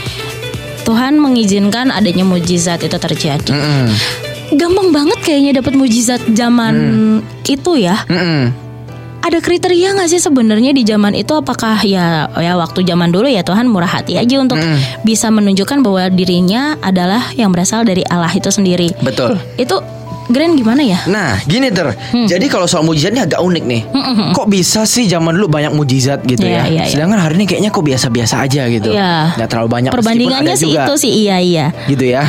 [0.83, 3.51] Tuhan mengizinkan adanya mujizat itu terjadi.
[3.55, 3.87] Mm-mm.
[4.59, 6.75] Gampang banget kayaknya dapat mujizat zaman
[7.47, 8.03] itu ya.
[8.11, 8.62] Mm-mm.
[9.23, 11.31] Ada kriteria nggak sih sebenarnya di zaman itu?
[11.31, 14.59] Apakah ya ya waktu zaman dulu ya Tuhan murah hati aja untuk
[15.07, 18.91] bisa menunjukkan bahwa dirinya adalah yang berasal dari Allah itu sendiri.
[18.99, 19.39] Betul.
[19.55, 19.79] Itu
[20.25, 20.99] Grand gimana ya?
[21.05, 22.25] Nah gini ter Hmm.
[22.25, 23.81] Jadi kalau soal mujizatnya agak unik nih
[24.31, 26.83] Kok bisa sih zaman dulu banyak mujizat gitu Iya, ya iya, iya.
[26.85, 29.35] Sedangkan hari ini kayaknya kok biasa-biasa aja gitu Iya.
[29.35, 30.83] Nggak terlalu banyak Perbandingannya sih juga.
[30.83, 31.65] itu sih iya iya.
[31.85, 32.23] gitu ya.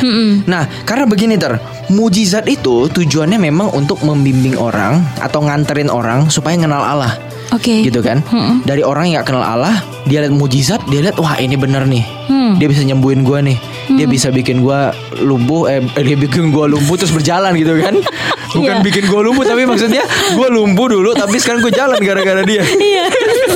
[0.45, 1.55] Nah, karena begini ter,
[1.87, 7.13] mujizat itu tujuannya memang untuk membimbing orang atau nganterin orang supaya kenal Allah,
[7.51, 7.81] Oke.
[7.81, 8.19] gitu kan?
[8.61, 12.03] Dari orang yang gak kenal Allah, dia lihat mujizat, dia lihat wah ini bener nih,
[12.25, 12.57] Hmm.
[12.57, 16.65] dia bisa nyembuhin gua nih, dia bisa bikin gua lumpuh, eh eh, dia bikin gua
[16.65, 17.95] lumpuh terus berjalan gitu kan?
[18.55, 18.85] Bukan Iya.
[18.87, 20.01] bikin gua lumpuh tapi maksudnya
[20.33, 22.63] gua lumpuh dulu tapi sekarang gua jalan gara-gara dia.
[22.85, 23.05] Iya.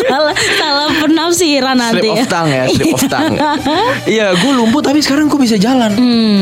[0.10, 2.10] salah salah penafsiran nanti.
[2.10, 3.38] Slip of tongue ya, slip of tongue.
[4.10, 5.94] Iya, gue lumpuh tapi sekarang gue bisa jalan.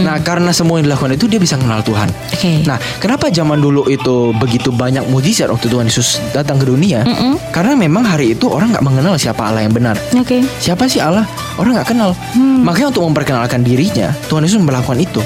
[0.02, 2.08] Nah, karena semua yang dilakukan itu dia bisa kenal Tuhan.
[2.32, 2.64] Oke.
[2.64, 7.04] Nah, kenapa zaman dulu itu begitu banyak mujizat waktu Tuhan Yesus datang ke dunia?
[7.52, 10.00] Karena memang hari itu orang nggak mengenal siapa Allah yang benar.
[10.16, 10.42] Oke.
[10.58, 11.28] Siapa sih Allah?
[11.60, 12.16] Orang nggak kenal.
[12.38, 15.22] Makanya untuk memperkenalkan dirinya, Tuhan Yesus melakukan itu.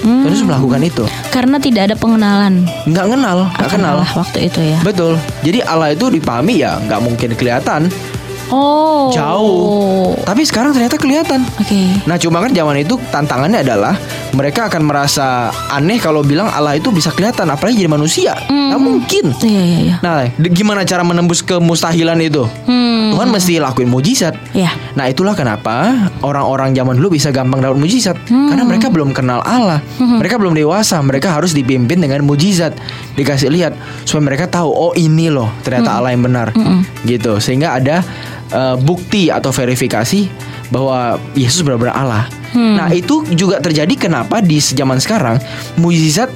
[0.00, 0.24] Hmm.
[0.24, 1.04] Tuhan Yesus melakukan itu.
[1.28, 3.94] Karena tidak ada pengenalan Nggak kenal, nggak kenal.
[4.00, 4.78] Allah waktu itu ya.
[4.80, 5.20] Betul.
[5.44, 7.92] Jadi Allah itu dipahami ya nggak mungkin kelihatan
[8.52, 9.08] Oh.
[9.08, 10.12] jauh.
[10.28, 11.40] Tapi sekarang ternyata kelihatan.
[11.56, 11.88] Oke.
[12.04, 13.96] Nah cuma kan zaman itu tantangannya adalah
[14.36, 18.36] mereka akan merasa aneh kalau bilang Allah itu bisa kelihatan apalagi jadi manusia.
[18.52, 19.24] Nggak mungkin.
[19.40, 19.96] Iya iya iya.
[20.04, 22.44] Nah gimana cara menembus kemustahilan itu?
[22.68, 23.01] Hmm.
[23.12, 24.34] Tuhan mesti lakuin mujizat.
[24.56, 24.72] Ya.
[24.96, 28.16] Nah itulah kenapa orang-orang zaman dulu bisa gampang dapat mujizat.
[28.26, 29.84] Karena mereka belum kenal Allah.
[30.00, 30.98] Mereka belum dewasa.
[31.04, 32.72] Mereka harus dipimpin dengan mujizat.
[33.14, 33.76] Dikasih lihat
[34.08, 36.50] Supaya mereka tahu Oh ini loh ternyata Allah yang benar.
[37.04, 37.38] Gitu.
[37.38, 38.00] Sehingga ada
[38.50, 40.26] eh, bukti atau verifikasi
[40.72, 42.24] Bahwa Yesus benar-benar Allah.
[42.56, 45.40] Nah itu juga terjadi kenapa di zaman sekarang
[45.80, 46.28] Mujizat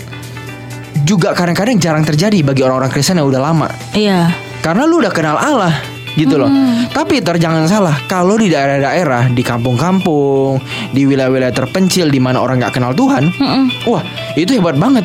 [1.07, 3.69] juga kadang-kadang jarang terjadi bagi orang-orang Kristen yang udah lama.
[3.95, 4.33] Iya.
[4.67, 5.71] karena lu udah kenal Allah
[6.17, 6.49] gitu loh.
[6.91, 10.59] Tapi ter jangan salah, kalau di daerah-daerah, di kampung-kampung,
[10.91, 13.87] di wilayah-wilayah terpencil di mana orang nggak kenal Tuhan, Mm-mm.
[13.87, 14.03] wah
[14.35, 15.05] itu hebat banget.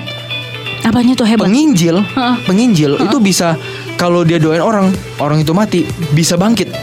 [0.82, 1.46] Apanya tuh hebat?
[1.46, 2.36] Penginjil, Heeh.
[2.48, 3.54] penginjil itu bisa
[4.02, 4.90] kalau dia doain orang,
[5.22, 6.74] orang itu mati bisa bangkit.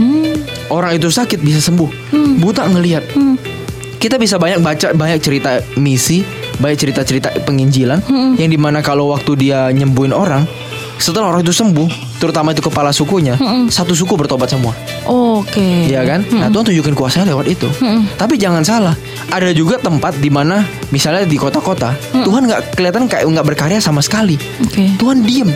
[0.00, 0.40] Hmm.
[0.72, 2.16] Orang itu sakit bisa sembuh.
[2.40, 3.12] Buta ngelihat.
[3.12, 3.36] Hmm.
[4.00, 6.24] Kita bisa banyak baca banyak cerita misi,
[6.60, 8.00] banyak cerita-cerita penginjilan
[8.40, 10.44] yang di mana kalau waktu dia nyembuhin orang,
[10.96, 13.36] setelah orang itu sembuh, terutama itu kepala sukunya,
[13.68, 14.72] satu suku bertobat semua.
[15.04, 15.88] Oke.
[15.88, 16.24] Iya kan?
[16.32, 17.68] Nah Tuhan tunjukin kuasanya lewat itu.
[18.16, 18.94] Tapi jangan salah,
[19.28, 24.00] ada juga tempat di mana misalnya di kota-kota, Tuhan nggak kelihatan kayak nggak berkarya sama
[24.00, 24.40] sekali.
[24.64, 24.96] Oke.
[24.96, 25.50] Tuhan diem,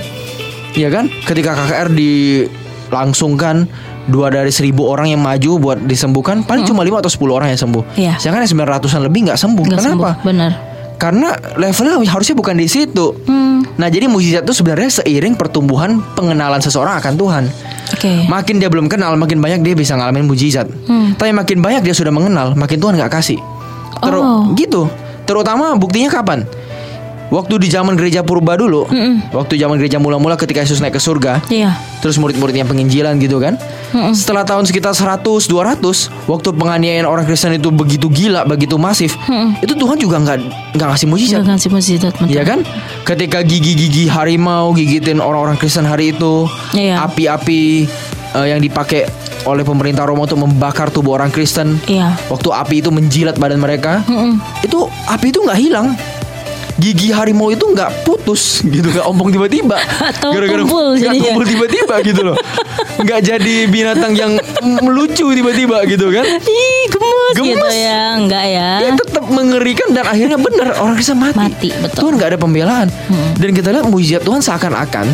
[0.74, 1.10] Iya kan?
[1.26, 3.66] Ketika KKR dilangsungkan
[4.06, 7.60] dua dari seribu orang yang maju buat disembuhkan, paling cuma lima atau 10 orang yang
[7.60, 7.82] sembuh.
[7.98, 8.14] Iya.
[8.18, 9.64] Sedangkan yang 900-an lebih nggak sembuh.
[9.66, 10.10] Nggak Kenapa?
[10.18, 10.52] sembuh, Benar.
[11.00, 13.16] Karena levelnya harusnya bukan di situ.
[13.24, 13.64] Hmm.
[13.74, 17.44] Nah, jadi mujizat itu sebenarnya seiring pertumbuhan pengenalan seseorang akan Tuhan.
[17.90, 18.28] Oke.
[18.28, 20.68] Makin dia belum kenal, makin banyak dia bisa ngalamin mujizat.
[20.84, 21.16] Hmm.
[21.16, 23.40] Tapi makin banyak dia sudah mengenal, makin Tuhan nggak kasih.
[23.98, 24.52] Teru- Oh.
[24.52, 24.92] gitu.
[25.24, 26.44] Terutama buktinya kapan?
[27.30, 29.30] Waktu di zaman gereja purba dulu, Mm-mm.
[29.30, 31.78] waktu zaman gereja mula-mula ketika Yesus naik ke surga, Iya.
[31.98, 33.54] terus murid-muridnya penginjilan gitu kan.
[33.90, 34.10] Mm-mm.
[34.12, 35.78] Setelah tahun sekitar 100 200,
[36.26, 39.54] waktu penganiayaan orang Kristen itu begitu gila, begitu masif, Mm-mm.
[39.58, 40.38] itu Tuhan juga nggak
[40.74, 41.38] nggak ngasih mujizat.
[41.40, 42.34] Jangan sih mujizat betul.
[42.34, 42.58] Iya kan?
[43.02, 47.06] Ketika gigi-gigi harimau gigitin orang-orang Kristen hari itu, Iya.
[47.06, 47.86] api-api
[48.32, 49.06] eh, yang dipakai
[49.40, 52.18] oleh pemerintah Roma untuk membakar tubuh orang Kristen, Iya.
[52.26, 54.34] waktu api itu menjilat badan mereka, Mm-mm.
[54.60, 55.94] itu api itu nggak hilang.
[56.80, 59.76] Gigi harimau itu nggak putus gitu nggak ompong tiba-tiba
[60.10, 62.36] Atau kumpul nggak kumpul tiba-tiba gitu loh
[63.00, 64.32] nggak jadi binatang yang
[64.80, 67.74] melucu tiba-tiba gitu kan Ih, gemes, gitu Gemes.
[67.74, 68.02] ya.
[68.16, 68.68] Enggak ya.
[68.82, 71.36] ya tetap mengerikan dan akhirnya benar orang Kristen mati.
[71.38, 71.98] Mati, betul.
[72.00, 72.88] Tuhan nggak ada pembelaan.
[73.38, 75.06] Dan kita lihat mujizat Tuhan seakan-akan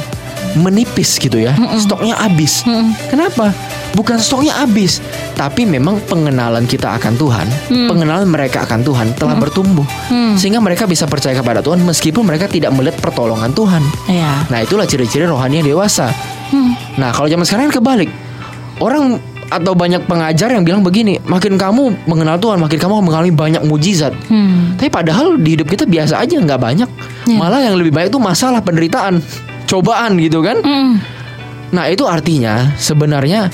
[0.56, 1.52] menipis gitu ya.
[1.76, 2.64] Stoknya habis.
[3.12, 3.52] Kenapa?
[3.96, 5.00] Bukan stoknya habis,
[5.32, 9.88] tapi memang pengenalan kita akan Tuhan, pengenalan mereka akan Tuhan telah bertumbuh.
[10.36, 13.80] Sehingga mereka bisa percaya kepada Tuhan meskipun mereka tidak melihat pertolongan Tuhan.
[14.12, 14.52] Iya.
[14.52, 16.12] Nah, itulah ciri-ciri rohani yang dewasa.
[16.52, 16.76] Hmm.
[17.00, 18.12] Nah, kalau zaman sekarang kan kebalik.
[18.76, 19.16] Orang
[19.48, 24.12] atau banyak pengajar yang bilang begini, makin kamu mengenal Tuhan, makin kamu mengalami banyak mujizat.
[24.28, 24.76] Hmm.
[24.76, 26.90] Tapi padahal di hidup kita biasa aja, nggak banyak.
[27.30, 27.38] Iya.
[27.40, 29.24] Malah yang lebih banyak itu masalah penderitaan,
[29.64, 30.60] cobaan gitu kan.
[30.60, 30.92] Mm.
[31.74, 33.50] Nah, itu artinya sebenarnya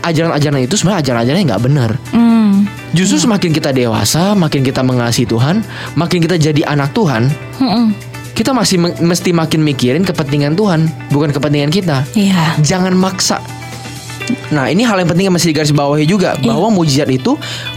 [0.00, 1.90] ajaran-ajaran itu sebenarnya ajaran-ajaran yang nggak benar.
[2.12, 2.68] Mm.
[2.94, 5.66] Justru semakin kita dewasa, makin kita mengasihi Tuhan,
[5.98, 7.26] makin kita jadi anak Tuhan,
[7.58, 7.90] Mm-mm.
[8.32, 12.06] kita masih me- mesti makin mikirin kepentingan Tuhan, bukan kepentingan kita.
[12.14, 12.54] Iya.
[12.62, 13.42] jangan maksa.
[14.50, 17.36] Nah ini hal yang penting yang mesti digarisbawahi juga bahwa mujizat itu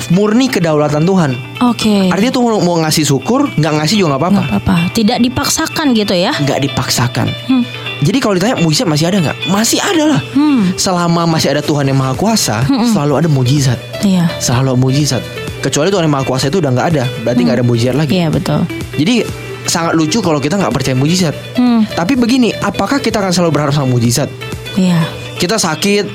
[0.09, 1.31] murni kedaulatan Tuhan.
[1.59, 2.07] Oke.
[2.07, 4.75] Artinya tuh mau, mau ngasih syukur, nggak ngasih juga nggak apa-apa, apa-apa.
[4.95, 6.31] Tidak dipaksakan gitu ya.
[6.37, 7.27] nggak dipaksakan.
[7.51, 7.63] Hmm.
[7.97, 9.37] Jadi kalau ditanya mujizat masih ada nggak?
[9.49, 10.21] Masih ada lah.
[10.31, 10.71] Hmm.
[10.77, 14.29] Selama masih ada Tuhan yang maha kuasa, selalu ada mujizat, Iya.
[14.39, 15.23] selalu ada mujizat.
[15.59, 18.21] Kecuali Tuhan yang maha kuasa itu udah nggak ada, berarti nggak ada mujizat lagi.
[18.21, 18.61] Iya betul.
[18.95, 19.25] Jadi
[19.67, 21.33] sangat lucu kalau kita nggak percaya mujizat.
[21.57, 21.83] Hmm.
[21.89, 24.29] Tapi begini, apakah kita akan selalu berharap sama mujizat?
[24.77, 25.01] Iya.
[25.37, 26.05] kita sakit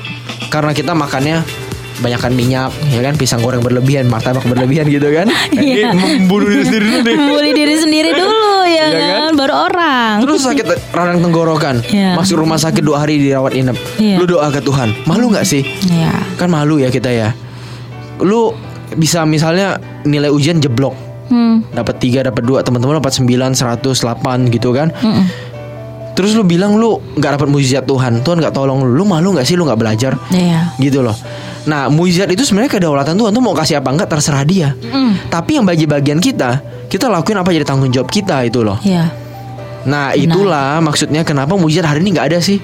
[0.47, 1.43] karena kita makannya
[1.95, 5.93] banyakkan minyak ya kan pisang goreng berlebihan martabak berlebihan gitu kan Iya.
[5.93, 9.13] Ini membunuh diri sendiri dulu deh Membuli diri sendiri dulu ya Iya kan?
[9.21, 9.31] kan?
[9.35, 10.13] Baru orang.
[10.19, 12.17] terus sakit radang tenggorokan Iya.
[12.17, 14.17] masuk rumah sakit dua hari dirawat inap Iya.
[14.17, 16.11] lu doa ke Tuhan malu nggak sih Iya.
[16.35, 17.29] kan malu ya kita ya
[18.19, 18.51] lu
[18.93, 21.63] bisa misalnya nilai ujian jeblok Hmm.
[21.71, 25.23] dapat tiga dapat dua teman-teman dapat 9 100 8 gitu kan Mm-mm.
[26.13, 29.43] Terus lu bilang lu nggak dapat mujizat Tuhan Tuhan nggak tolong lu lu malu nggak
[29.43, 30.77] sih lu nggak belajar Iya.
[30.77, 31.17] gitu loh.
[31.63, 34.75] Nah, mujizat itu sebenarnya kedaulatan Tuhan tuh mau kasih apa enggak terserah dia.
[34.75, 35.31] Mm.
[35.31, 38.75] Tapi yang bagi bagian kita, kita lakuin apa jadi tanggung jawab kita itu loh.
[38.83, 39.07] Iya.
[39.83, 42.59] Nah, itulah maksudnya kenapa mujizat hari ini nggak ada sih?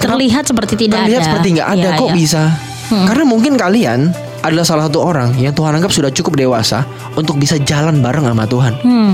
[0.00, 1.26] Terlihat seperti tidak Terlihat ada.
[1.30, 2.16] seperti nggak ada Iya, kok iya.
[2.16, 2.42] bisa.
[2.90, 4.00] Karena mungkin kalian
[4.40, 6.82] adalah salah satu orang yang Tuhan anggap sudah cukup dewasa
[7.14, 8.72] untuk bisa jalan bareng sama Tuhan.
[8.82, 9.12] Hmm.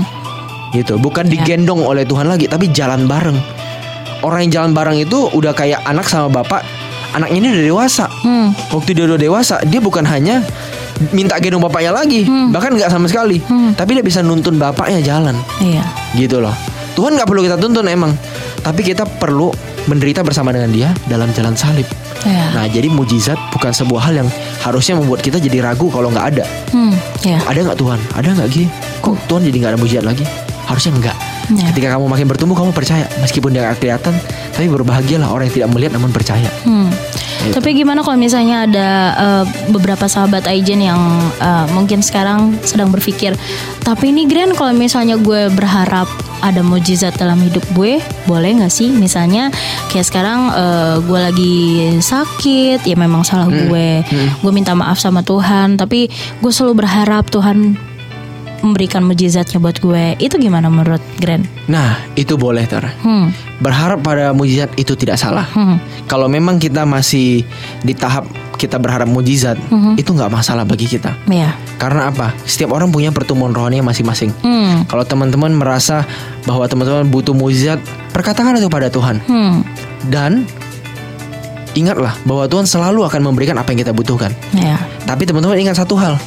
[0.69, 1.31] Gitu, bukan Ya.
[1.39, 3.37] digendong oleh Tuhan lagi, tapi jalan bareng.
[4.19, 6.65] Orang yang jalan bareng itu udah kayak anak sama bapak.
[7.13, 8.05] Anaknya ini udah dewasa.
[8.21, 8.51] Hmm.
[8.69, 10.43] Waktu dia udah dewasa, dia bukan hanya
[11.13, 12.49] minta gendong bapaknya lagi, Hmm.
[12.49, 13.37] bahkan nggak sama sekali.
[13.41, 13.71] Hmm.
[13.73, 15.85] Tapi dia bisa nuntun bapaknya jalan, Iya.
[16.13, 16.51] gitu loh.
[16.97, 18.11] Tuhan nggak perlu kita tuntun emang,
[18.59, 19.53] tapi kita perlu
[19.85, 21.85] menderita bersama dengan Dia dalam jalan salib.
[22.25, 22.57] Iya.
[22.57, 26.45] Nah, jadi mujizat bukan sebuah hal yang harusnya membuat kita jadi ragu kalau nggak ada.
[26.73, 26.91] Hmm.
[27.21, 27.37] Iya.
[27.45, 27.99] Ada nggak Tuhan?
[28.17, 28.65] Ada nggak Gi?
[28.99, 30.25] Kok Tuhan jadi nggak ada mujizat lagi?
[30.67, 31.17] Harusnya enggak.
[31.47, 31.71] Ya.
[31.71, 34.13] Ketika kamu makin bertumbuh, kamu percaya meskipun dia nggak kelihatan,
[34.51, 36.51] tapi berbahagialah orang yang tidak melihat namun percaya.
[36.67, 36.91] Hmm.
[37.47, 37.55] Gitu.
[37.55, 40.99] Tapi gimana kalau misalnya ada eh, beberapa sahabat Aijen yang
[41.39, 43.31] eh, mungkin sekarang sedang berpikir,
[43.87, 46.11] tapi ini Grand kalau misalnya gue berharap
[46.43, 48.91] ada mujizat dalam hidup gue, boleh nggak sih?
[48.91, 49.47] Misalnya
[49.87, 51.57] kayak sekarang eh, gue lagi
[52.03, 54.03] sakit, ya memang salah gue,
[54.43, 56.11] gue minta maaf sama Tuhan, tapi
[56.43, 57.79] gue selalu berharap Tuhan
[58.61, 60.17] memberikan mujizatnya buat gue.
[60.17, 61.45] Itu gimana menurut Grand?
[61.69, 62.83] Nah, itu boleh ter.
[63.05, 63.29] Hmm.
[63.61, 65.45] Berharap pada mujizat itu tidak salah.
[65.53, 65.77] Hmm.
[66.05, 67.45] Kalau memang kita masih
[67.81, 68.25] di tahap
[68.57, 70.01] kita berharap mujizat, Mhm.
[70.01, 71.13] itu nggak masalah bagi kita.
[71.29, 71.53] Ya.
[71.77, 72.33] Karena apa?
[72.41, 74.33] Setiap orang punya pertumbuhan rohani masing-masing.
[74.41, 74.81] Hmm.
[74.89, 76.01] Kalau teman-teman merasa
[76.41, 77.77] bahwa teman-teman butuh mujizat,
[78.17, 79.21] perkatakan itu pada Tuhan.
[79.29, 79.61] Hmm.
[80.09, 80.49] Dan
[81.77, 84.33] ingatlah bahwa Tuhan selalu akan memberikan apa yang kita butuhkan.
[84.57, 84.81] Ya.
[85.05, 86.17] Tapi teman-teman ingat satu hal.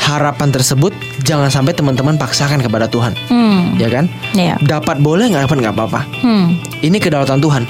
[0.00, 3.12] Harapan tersebut jangan sampai teman-teman paksakan kepada Tuhan.
[3.28, 3.76] Hmm.
[3.76, 4.08] Ya kan?
[4.32, 4.56] Ya.
[4.60, 6.00] Dapat boleh nggak dapat nggak apa-apa.
[6.20, 6.56] Hmm.
[6.80, 7.64] Ini kedaulatan Tuhan.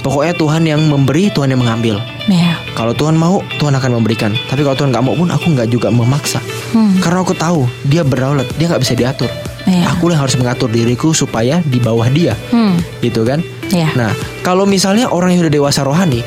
[0.00, 1.98] Pokoknya Tuhan yang memberi, Tuhan yang mengambil.
[2.30, 2.54] Ya.
[2.78, 4.30] Kalau Tuhan mau, Tuhan akan memberikan.
[4.46, 6.38] Tapi kalau Tuhan nggak mau pun, aku nggak juga memaksa.
[6.70, 6.94] Hmm.
[7.02, 9.26] Karena aku tahu dia berdaulat, dia nggak bisa diatur.
[9.66, 9.98] Iya.
[9.98, 12.78] Aku yang harus mengatur diriku supaya di bawah dia, Hmm.
[13.02, 13.42] gitu kan?
[13.74, 13.90] Ya.
[13.98, 14.14] Nah,
[14.46, 16.22] kalau misalnya orang yang udah dewasa rohani,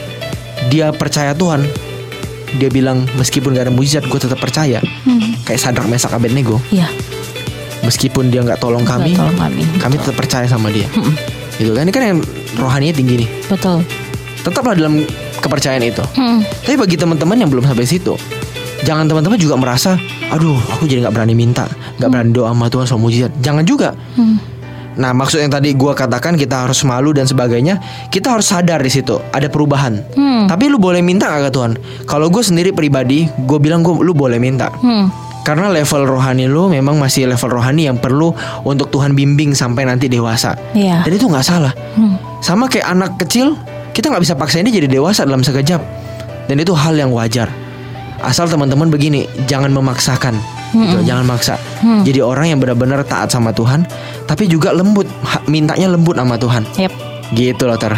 [0.67, 1.63] dia percaya Tuhan,
[2.57, 4.81] dia bilang meskipun gak ada mujizat, gue tetap percaya.
[5.05, 5.38] Hmm.
[5.43, 6.89] Kayak Sadrak Mesak Abednego, Ya.
[7.81, 9.62] meskipun dia nggak tolong kami, Nggak tolong kami.
[9.77, 10.85] kami tetap percaya sama dia.
[10.91, 11.13] Mm-mm.
[11.55, 11.83] Gitu kan?
[11.83, 12.19] Ini kan yang
[12.55, 13.29] rohaninya tinggi nih.
[13.47, 13.83] Betul.
[14.39, 15.03] Tetaplah dalam
[15.39, 16.03] kepercayaan itu.
[16.15, 16.41] Hmm.
[16.41, 18.15] Tapi bagi teman-teman yang belum sampai situ,
[18.81, 19.95] jangan teman-teman juga merasa,
[20.29, 21.67] aduh, aku jadi nggak berani minta,
[21.99, 23.31] nggak berani doa sama Tuhan soal mujizat.
[23.39, 23.91] Jangan juga.
[24.15, 24.39] Hmm.
[24.99, 27.79] Nah, maksud yang tadi gua katakan kita harus malu dan sebagainya,
[28.12, 30.03] kita harus sadar di situ ada perubahan.
[30.12, 30.43] Hmm.
[30.51, 31.71] Tapi lu boleh minta gak ke Tuhan?
[32.03, 34.67] Kalau gue sendiri pribadi, gue bilang gue lu boleh minta.
[34.83, 35.07] Hmm.
[35.47, 38.35] Karena level rohani lu memang masih level rohani yang perlu
[38.67, 40.53] untuk Tuhan bimbing sampai nanti dewasa.
[40.75, 41.07] Iya.
[41.07, 41.71] Dan itu nggak salah.
[41.95, 42.19] Hmm.
[42.43, 43.55] Sama kayak anak kecil,
[43.95, 45.79] kita nggak bisa paksain dia jadi dewasa dalam sekejap.
[46.51, 47.47] Dan itu hal yang wajar.
[48.19, 50.35] Asal teman-teman begini, jangan memaksakan.
[50.69, 51.57] Gitu, jangan maksa.
[51.81, 52.05] Hmm.
[52.05, 53.89] Jadi orang yang benar-benar taat sama Tuhan,
[54.29, 55.09] tapi juga lembut,
[55.49, 56.61] mintanya lembut sama Tuhan.
[56.77, 56.93] Yep.
[57.33, 57.97] Gitu loh ter.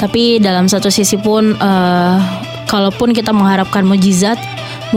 [0.00, 2.16] Tapi dalam satu sisi pun, eh,
[2.64, 4.40] kalaupun kita mengharapkan mujizat,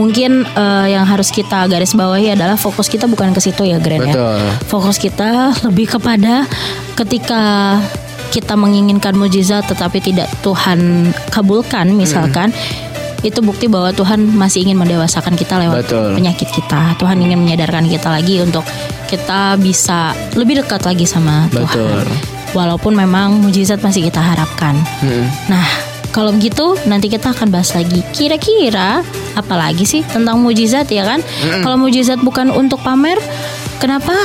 [0.00, 4.08] mungkin eh, yang harus kita garis bawahi adalah fokus kita bukan ke situ ya, Gren
[4.08, 4.16] ya.
[4.16, 4.40] Betul.
[4.72, 6.48] Fokus kita lebih kepada
[6.96, 7.76] ketika
[8.28, 12.52] kita menginginkan mujizat tetapi tidak Tuhan kabulkan misalkan
[13.24, 16.14] itu bukti bahwa Tuhan masih ingin mendewasakan kita lewat Betul.
[16.14, 16.94] penyakit kita.
[17.00, 18.62] Tuhan ingin menyadarkan kita lagi untuk
[19.08, 21.88] kita bisa lebih dekat lagi sama Betul.
[21.88, 22.06] Tuhan.
[22.48, 24.76] Walaupun memang mujizat masih kita harapkan.
[25.00, 25.28] Mm-mm.
[25.48, 25.64] Nah,
[26.08, 28.00] kalau begitu nanti kita akan bahas lagi.
[28.10, 31.20] Kira-kira apalagi sih tentang mujizat ya kan?
[31.60, 33.20] Kalau mujizat bukan untuk pamer,
[33.76, 34.16] kenapa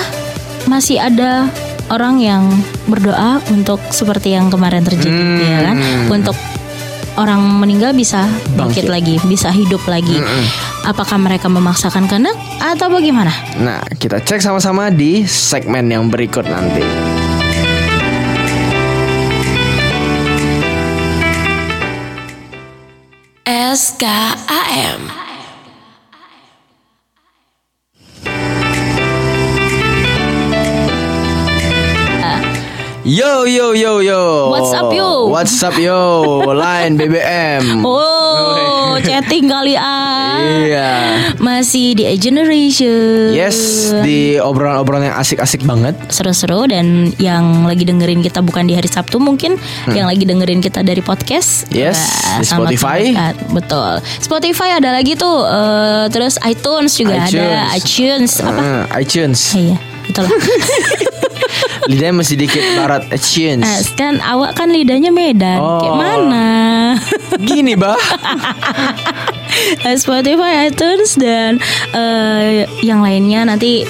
[0.66, 1.52] masih ada
[1.88, 2.48] orang yang
[2.88, 5.40] berdoa untuk seperti yang kemarin terjadi Hmm.
[5.44, 5.76] ya kan?
[6.10, 6.36] Untuk
[7.14, 8.24] orang meninggal bisa
[8.56, 8.88] bangkit Bangkit.
[8.88, 10.16] lagi, bisa hidup lagi.
[10.84, 13.32] Apakah mereka memaksakan kehendak atau bagaimana?
[13.56, 16.84] Nah, kita cek sama-sama di segmen yang berikut nanti.
[23.74, 25.23] SKAM
[33.04, 34.48] Yo yo yo yo.
[34.48, 35.28] What's up, yo?
[35.28, 36.00] What's up yo?
[36.50, 37.84] Line BBM.
[38.86, 40.38] Oh, chatting kali ah.
[40.38, 40.92] Iya.
[41.38, 43.34] Masih di A Generation.
[43.34, 45.98] Yes, di obrolan-obrolan yang asik-asik banget.
[46.08, 49.58] seru-seru dan yang lagi dengerin kita bukan di hari Sabtu mungkin
[49.90, 51.80] yang lagi dengerin kita dari podcast Hmm.
[51.82, 53.00] Yes, Wah, di selamat Spotify.
[53.02, 53.34] mendengar.
[53.52, 59.40] betul Spotify ada lagi tuh eh, terus iTunes juga ada iTunes apa Ah, iTunes.
[59.54, 60.26] iya betul
[61.84, 63.60] Lidahnya masih dikit barat iTunes.
[63.62, 65.80] Eh, kan awak kan lidahnya Medan Oh.
[65.80, 66.48] kayak mana
[67.44, 68.00] Gini, Bah.
[69.84, 71.62] Eh, Spotify iTunes dan
[71.92, 73.86] eh, yang lainnya nanti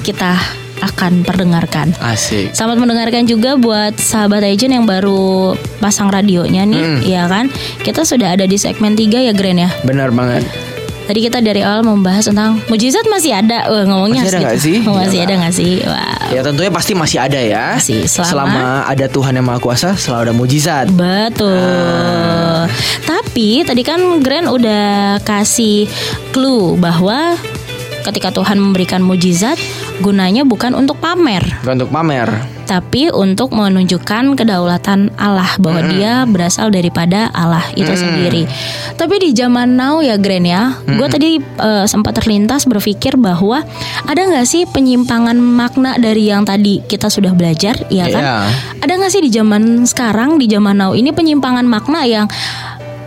[0.00, 0.38] kita
[0.80, 2.50] akan perdengarkan Asik.
[2.52, 7.00] Selamat mendengarkan juga buat sahabat agent yang baru pasang radionya nih, Mm.
[7.02, 7.46] ya kan?
[7.78, 9.70] Kita sudah ada di segmen 3 ya, Gren ya.
[9.82, 10.42] Benar banget.
[11.02, 13.66] Tadi kita dari awal membahas tentang mujizat masih ada.
[13.66, 14.46] Wah, ngomongnya Masih ada asli.
[14.46, 14.76] nggak sih?
[14.82, 15.24] Oh, masih Iya.
[15.26, 15.72] ada nggak sih?
[15.82, 16.30] Wow.
[16.30, 17.64] Ya tentunya pasti masih ada ya.
[17.76, 20.86] Masih, selama- ada Tuhan yang Maha Kuasa, selalu ada mujizat.
[20.94, 22.70] Betul.
[23.02, 25.90] Tapi tadi kan Grand udah kasih
[26.30, 27.34] clue bahwa
[28.02, 29.58] ketika Tuhan memberikan mujizat
[30.00, 32.28] gunanya bukan untuk pamer, Bukan untuk pamer.
[32.62, 38.48] tapi untuk menunjukkan kedaulatan Allah bahwa dia berasal daripada Allah itu sendiri.
[38.96, 43.60] Tapi di zaman now ya Grand ya, gue tadi eh, sempat terlintas berpikir bahwa
[44.08, 48.22] ada nggak sih penyimpangan makna dari yang tadi kita sudah belajar, ya kan?
[48.22, 48.36] Iya.
[48.80, 52.26] Ada nggak sih di zaman sekarang, di zaman now ini penyimpangan makna yang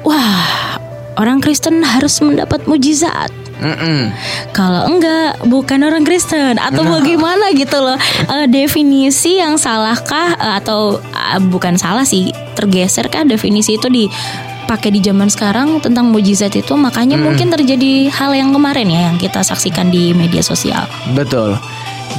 [0.04, 0.78] wah
[1.16, 3.32] orang Kristen harus mendapat mujizat.
[3.56, 4.12] Mm-mm.
[4.52, 7.96] Kalau enggak, bukan orang Kristen atau bagaimana gitu loh.
[8.28, 14.92] Eh, definisi yang salahkah eh, atau eh, bukan salah sih, tergeser kah definisi itu dipakai
[14.92, 19.40] di zaman sekarang tentang mujizat itu makanya mungkin terjadi hal yang kemarin ya yang kita
[19.40, 20.84] saksikan di media sosial.
[21.16, 21.56] Betul.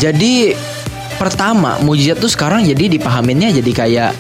[0.01, 0.57] Jadi
[1.17, 4.13] pertama mujizat tuh sekarang jadi dipahaminnya jadi kayak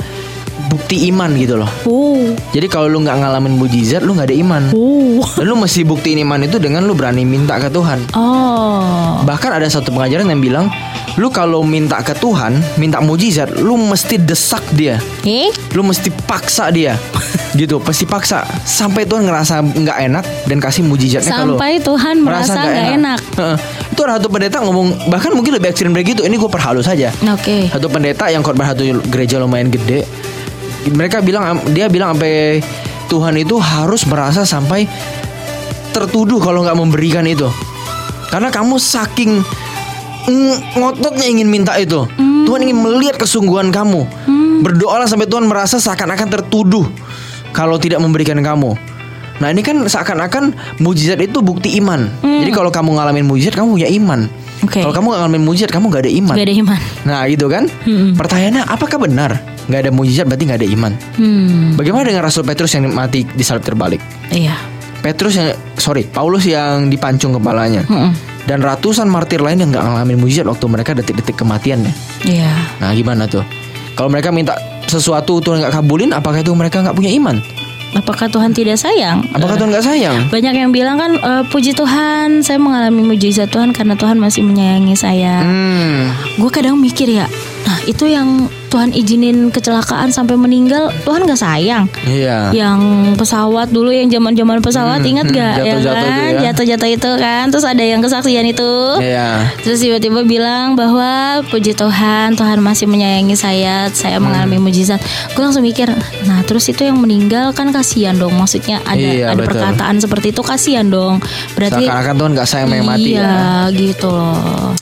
[0.66, 1.68] bukti iman gitu loh.
[1.84, 4.62] Oh, Jadi kalau lu nggak ngalamin mujizat, lu nggak ada iman.
[4.72, 8.00] oh, Dan lu mesti buktiin iman itu dengan lu berani minta ke Tuhan.
[8.12, 10.66] oh, Bahkan ada satu pengajaran yang bilang,
[11.14, 14.96] lu kalau minta ke Tuhan, minta mujizat, lu mesti desak dia.
[15.22, 16.96] eh, Lu mesti paksa dia.
[17.54, 21.56] gitu, pasti paksa sampai Tuhan ngerasa nggak enak dan kasih mujizatnya ke lu.
[21.56, 23.20] sampai Tuhan merasa nggak enak.
[23.34, 23.58] Heeh.
[23.88, 26.20] Itu ada satu pendeta ngomong bahkan mungkin lebih ekstrim dari gitu.
[26.20, 27.08] Ini gue perhalus saja.
[27.26, 27.68] Oke.
[27.68, 30.04] Satu pendeta yang khotbah satu gereja lumayan gede.
[30.86, 32.62] Mereka bilang dia bilang sampai
[33.06, 34.86] Tuhan itu harus merasa sampai
[35.90, 37.46] tertuduh kalau nggak memberikan itu.
[38.30, 39.42] Karena kamu saking
[40.26, 42.06] ng- ngototnya ingin minta itu.
[42.46, 44.06] Tuhan ingin melihat kesungguhan kamu.
[44.62, 46.86] Berdoalah sampai Tuhan merasa seakan-akan tertuduh
[47.50, 48.78] kalau tidak memberikan kamu.
[49.36, 52.08] Nah ini kan seakan-akan mujizat itu bukti iman.
[52.22, 54.30] Jadi kalau kamu ngalamin mujizat kamu punya iman.
[54.64, 54.80] Oke.
[54.80, 56.34] Kalau kamu nggak ngalamin mujizat kamu nggak ada iman.
[56.34, 56.80] Gak ada iman.
[57.04, 58.10] Nah gitu kan Mm-mm.
[58.14, 59.30] Pertanyaannya apakah benar
[59.66, 63.42] nggak ada mujizat berarti nggak ada iman Hmm, Bagaimana dengan Rasul Petrus yang mati di
[63.42, 63.98] salib terbalik
[64.30, 64.54] iya.
[65.02, 68.14] Petrus yang sorry Paulus yang dipancung kepalanya Mm-mm.
[68.46, 71.90] Dan ratusan martir lain yang nggak ngalamin mujizat Waktu mereka detik-detik kematiannya
[72.22, 72.78] Iya.
[72.78, 73.42] Nah gimana tuh
[73.98, 74.54] Kalau mereka minta
[74.86, 77.42] sesuatu Tuhan nggak kabulin Apakah itu mereka nggak punya iman
[77.94, 79.22] Apakah Tuhan tidak sayang?
[79.30, 83.70] Apakah Tuhan nggak sayang Banyak yang bilang kan "Eh, puji Tuhan saya mengalami mujizat Tuhan
[83.70, 85.44] karena Tuhan masih menyayangi saya.
[85.44, 87.24] Hmm Gue kadang mikir ya,
[87.64, 91.88] nah itu yang Tuhan izinin kecelakaan sampai meninggal Tuhan gak sayang.
[92.04, 92.78] Iya Yang
[93.16, 95.54] pesawat dulu yang zaman-zaman pesawat Hmm, ingat hmm, gak?
[95.56, 96.12] ya jatuh-jatuh kan?
[96.12, 96.40] itu ya.
[96.44, 97.44] Jatuh-jatuh itu kan.
[97.48, 98.72] Terus ada yang kesaksian itu.
[98.98, 101.08] Iya Terus tiba-tiba bilang bahwa
[101.48, 104.28] puji Tuhan, Tuhan masih menyayangi saya, saya Hmm.
[104.28, 105.00] mengalami mujizat.
[105.32, 105.88] Gue langsung mikir,
[106.24, 108.36] nah terus itu yang meninggal kan kasihan dong.
[108.36, 109.56] Maksudnya ada Iya, ada betul.
[109.56, 111.24] perkataan seperti itu kasihan dong.
[111.54, 113.40] Berarti Seakan-akan Tuhan nggak sayang yang mati iya, ya
[113.72, 114.76] gitu loh.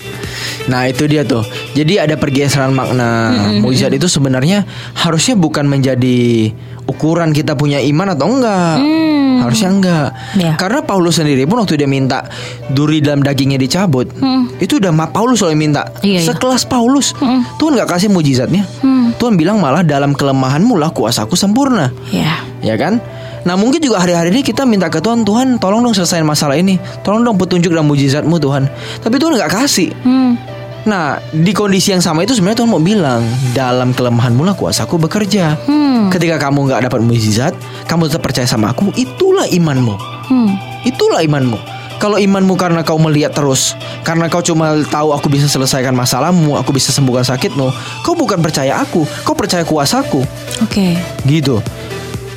[0.64, 6.50] Nah itu dia tuh Jadi ada pergeseran makna Mujizat itu sebenarnya Harusnya bukan menjadi
[6.85, 9.40] Ukuran kita punya iman atau enggak Hmm.
[9.42, 10.53] Harusnya enggak Ya.
[10.55, 12.24] Karena Paulus sendiri pun Waktu dia minta
[12.66, 14.48] Duri dalam dagingnya dicabut Hmm.
[14.57, 16.27] Itu udah ma Paulus soalnya minta Iya, iya.
[16.27, 17.12] Sekelas Paulus
[17.55, 19.12] Tuhan nggak kasih mujizatnya Hmm.
[19.14, 22.40] Tuhan bilang malah dalam kelemahanmu lah kuasaku sempurna Ya.
[22.61, 23.05] Ya kan
[23.44, 26.80] Nah mungkin juga hari-hari ini kita minta ke Tuhan Tuhan tolong dong selesaiin masalah ini
[27.04, 28.68] Tolong dong petunjuk dan mujizatmu Tuhan
[29.04, 30.37] Tapi Tuhan nggak kasih Hmm.
[30.85, 33.24] Nah, di kondisi yang sama itu sebenarnya Tuhan mau bilang,
[33.57, 35.57] dalam kelemahanmu lah kuasaku bekerja.
[35.64, 36.12] Hmm.
[36.12, 37.57] Ketika kamu nggak dapat mujizat,
[37.88, 39.96] kamu tetap percaya sama aku, itulah imanmu.
[40.28, 40.52] Hmm.
[40.85, 41.57] Itulah imanmu.
[41.96, 43.72] Kalau imanmu karena kau melihat terus,
[44.04, 47.72] karena kau cuma tahu aku bisa selesaikan masalahmu, aku bisa sembuhkan sakitmu,
[48.04, 50.20] kau bukan percaya aku, kau percaya kuasaku.
[50.61, 51.00] Oke.
[51.24, 51.64] Gitu.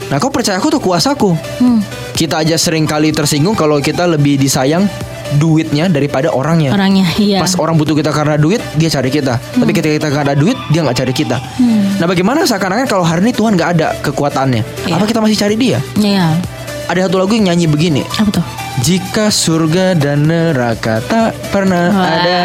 [0.07, 1.35] Nah, kau percaya aku tuh kuasaku.
[1.59, 1.83] Hmm.
[2.15, 4.87] Kita aja sering kali tersinggung kalau kita lebih disayang
[5.35, 6.71] duitnya daripada orangnya.
[6.71, 7.43] Orangnya, iya.
[7.43, 9.35] Pas orang butuh kita karena duit, dia cari kita.
[9.35, 11.37] Tapi ketika kita nggak ada duit, dia nggak cari kita.
[11.59, 11.99] Hmm.
[11.99, 14.63] Nah, bagaimana seakan-akan kalau hari ini Tuhan nggak ada kekuatannya?
[14.87, 14.95] Iya.
[14.95, 15.83] Apa kita masih cari dia?
[15.99, 16.39] Iya.
[16.87, 18.07] Ada satu lagu yang nyanyi begini.
[18.15, 18.45] Apa tuh?
[18.79, 22.41] Jika surga dan neraka tak pernah Wah, ada,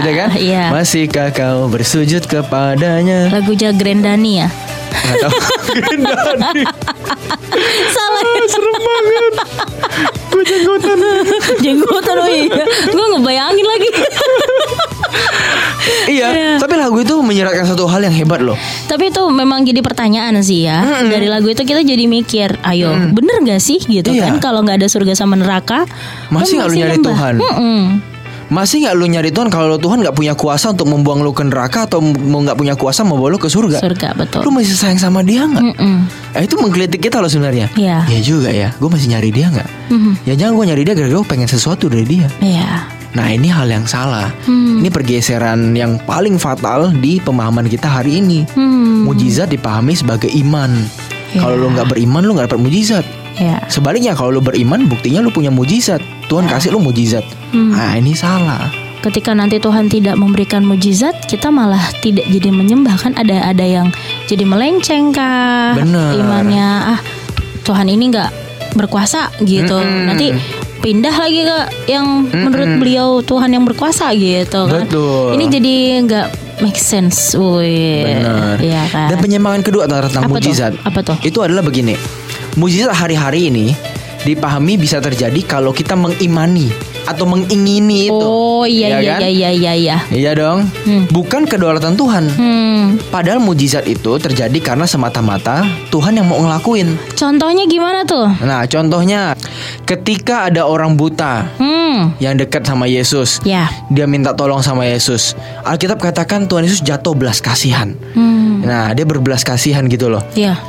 [0.00, 0.30] gitu kan?
[0.40, 0.72] iya.
[0.72, 3.28] Masihkah kau bersujud kepadanya?
[3.28, 4.48] Lagu Jagrendani ya?
[7.92, 8.44] Salah ya.
[8.46, 9.34] Serem banget.
[10.28, 10.98] Gue jenggotan.
[11.60, 12.64] Jenggotan oh iya.
[12.88, 13.88] Gue ngebayangin lagi.
[16.06, 16.50] iya, Iya.
[16.56, 18.56] tapi lagu itu menyeratkan satu hal yang hebat loh.
[18.86, 21.02] Tapi itu memang jadi pertanyaan sih ya.
[21.02, 24.30] Dari lagu itu kita jadi mikir, ayo bener gak sih gitu Iya.
[24.30, 24.40] kan?
[24.40, 25.84] Kalau nggak ada surga sama neraka,
[26.30, 26.96] Masih kan nggak lu nyari.
[26.98, 27.34] Tuhan?
[27.36, 27.80] Mm-mm.
[28.52, 31.88] Masih nggak lu nyari Tuhan kalau Tuhan nggak punya kuasa untuk membuang lu ke neraka
[31.88, 33.80] atau mau nggak punya kuasa membawa lu ke surga?
[33.80, 34.44] Surga betul.
[34.44, 35.72] Lu masih sayang sama dia nggak?
[35.72, 36.04] Mm-mm.
[36.36, 37.72] Eh, itu menggelitik kita loh sebenarnya.
[37.80, 38.04] Iya.
[38.04, 38.76] Ya juga ya.
[38.76, 39.68] Gue masih nyari dia nggak?
[39.88, 40.12] Mhm.
[40.28, 42.28] Ya jangan gue nyari dia gara-gara gue pengen sesuatu dari dia.
[42.44, 42.92] Iya.
[43.16, 44.28] Nah ini hal yang salah.
[44.44, 44.84] Hmm.
[44.84, 48.44] Ini pergeseran yang paling fatal di pemahaman kita hari ini.
[48.52, 49.08] Hmm.
[49.08, 50.76] Mujizat dipahami sebagai iman.
[51.32, 51.48] Ya.
[51.48, 53.04] Kalau lu nggak beriman lu nggak dapat mujizat.
[53.40, 53.64] Ya.
[53.68, 56.02] Sebaliknya kalau lu beriman buktinya lu punya mujizat.
[56.28, 57.24] Tuhan kasih lu mujizat.
[57.52, 57.72] Hmm.
[57.72, 58.68] Nah ini salah.
[59.02, 63.90] Ketika nanti Tuhan tidak memberikan mujizat, kita malah tidak jadi menyembah kan ada ada yang
[64.30, 66.14] jadi melenceng kah Bener.
[66.22, 67.00] imannya ah
[67.66, 68.30] Tuhan ini nggak
[68.78, 69.74] berkuasa gitu.
[69.74, 70.06] Mm-mm.
[70.06, 70.30] Nanti
[70.82, 71.58] pindah lagi ke
[71.90, 74.86] yang menurut beliau Tuhan yang berkuasa gitu kan.
[74.86, 75.34] Betul.
[75.34, 75.74] Ini jadi
[76.06, 76.26] nggak
[76.62, 77.34] make sense.
[77.34, 78.06] Wih.
[78.06, 78.56] Benar.
[78.62, 79.08] Iya kan.
[79.10, 80.38] Dan penyembangan kedua tentang Apa tuh?
[80.38, 80.72] mujizat.
[80.86, 81.16] Apa tuh?
[81.26, 81.94] Itu adalah begini.
[82.52, 83.72] Mujizat hari-hari ini
[84.22, 86.70] dipahami bisa terjadi kalau kita mengimani
[87.02, 88.14] atau mengingini itu.
[88.14, 89.20] Oh iya iya kan?
[89.26, 89.96] iya iya iya iya.
[90.06, 90.70] Iya dong.
[90.86, 91.10] Hmm.
[91.10, 92.24] Bukan kedaulatan Tuhan.
[92.38, 93.02] Hmm.
[93.10, 96.94] Padahal mujizat itu terjadi karena semata-mata Tuhan yang mau ngelakuin.
[97.18, 98.30] Contohnya gimana tuh?
[98.44, 99.34] Nah, contohnya
[99.82, 102.14] ketika ada orang buta Hmm.
[102.22, 103.66] yang dekat sama Yesus, Ya.
[103.90, 105.34] dia minta tolong sama Yesus.
[105.66, 107.96] Alkitab katakan Tuhan Yesus jatuh belas kasihan.
[108.14, 108.62] Hmm.
[108.62, 110.22] Nah, dia berbelas kasihan gitu loh.
[110.38, 110.62] Ya.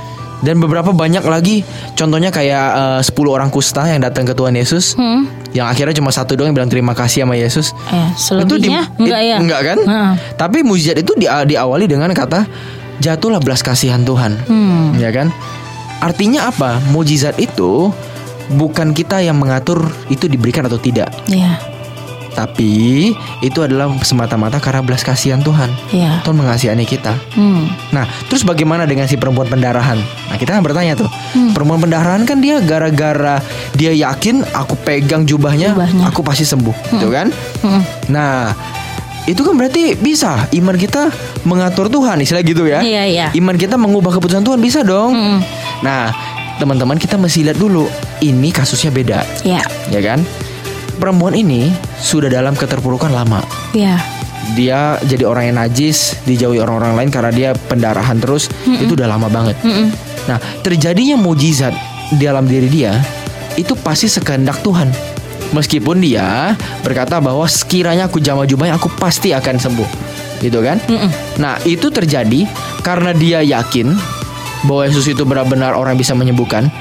[0.43, 1.63] Dan beberapa banyak lagi
[1.95, 2.67] contohnya kayak
[2.99, 5.23] eh, 10 orang kusta yang datang ke Tuhan Yesus Hmm.
[5.51, 7.71] yang akhirnya cuma satu doang yang bilang terima kasih sama Yesus.
[7.87, 9.35] Eh, selebihnya di- enggak ya?
[9.39, 9.77] Enggak kan?
[9.79, 10.11] Heeh.
[10.35, 12.43] Tapi mujizat itu di, diawali dengan kata
[12.99, 14.35] jatuhlah belas kasihan Tuhan.
[14.43, 14.99] Hmm.
[14.99, 15.31] Ya kan?
[15.97, 16.83] Artinya apa?
[16.91, 17.95] Mujizat itu
[18.51, 21.55] bukan kita yang mengatur itu diberikan atau tidak, Ya.
[22.33, 25.69] Tapi itu adalah semata-mata karena belas kasihan Tuhan.
[25.89, 26.19] Ya.
[26.21, 27.13] Tuhan mengasihani kita.
[27.33, 27.69] Hmm.
[27.89, 29.97] Nah, terus bagaimana dengan si perempuan pendarahan?
[30.27, 31.09] Nah, kita kan bertanya tuh.
[31.31, 31.53] Hmm.
[31.53, 33.39] Perempuan pendarahan kan dia gara-gara
[33.73, 36.09] dia yakin aku pegang jubahnya, Jubahnya.
[36.09, 37.29] aku pasti sembuh, gitu kan?
[37.61, 37.81] Hmm.
[38.09, 38.51] Nah,
[39.23, 41.07] itu kan berarti bisa iman kita
[41.47, 42.83] mengatur Tuhan, istilah gitu ya.
[42.83, 43.27] Iya, iya.
[43.31, 45.13] Iman kita mengubah keputusan Tuhan bisa dong.
[45.15, 45.39] Hmm.
[45.79, 46.11] Nah,
[46.57, 47.87] teman-teman kita mesti lihat dulu.
[48.19, 49.59] Ini kasusnya beda, Ya.
[49.91, 50.23] ya kan?
[50.97, 53.41] Perempuan ini sudah dalam keterpurukan lama.
[53.73, 53.97] Ya.
[54.53, 58.51] Dia jadi orang yang najis, dijauhi orang-orang lain karena dia pendarahan terus.
[58.67, 59.57] Itu udah lama banget.
[59.63, 59.89] Mm-mm.
[60.29, 61.73] Nah, terjadinya mujizat
[62.13, 62.99] di dalam diri dia
[63.57, 64.91] itu pasti sekehendak Tuhan.
[65.53, 69.89] Meskipun dia berkata bahwa sekiranya aku jamah jubahnya aku pasti akan sembuh.
[70.41, 70.77] Gitu kan?
[70.85, 71.09] Mm-mm.
[71.39, 72.45] Nah, itu terjadi
[72.83, 73.95] karena dia yakin
[74.67, 76.71] bahwa Yesus itu benar-benar orang yang bisa menyembuhkan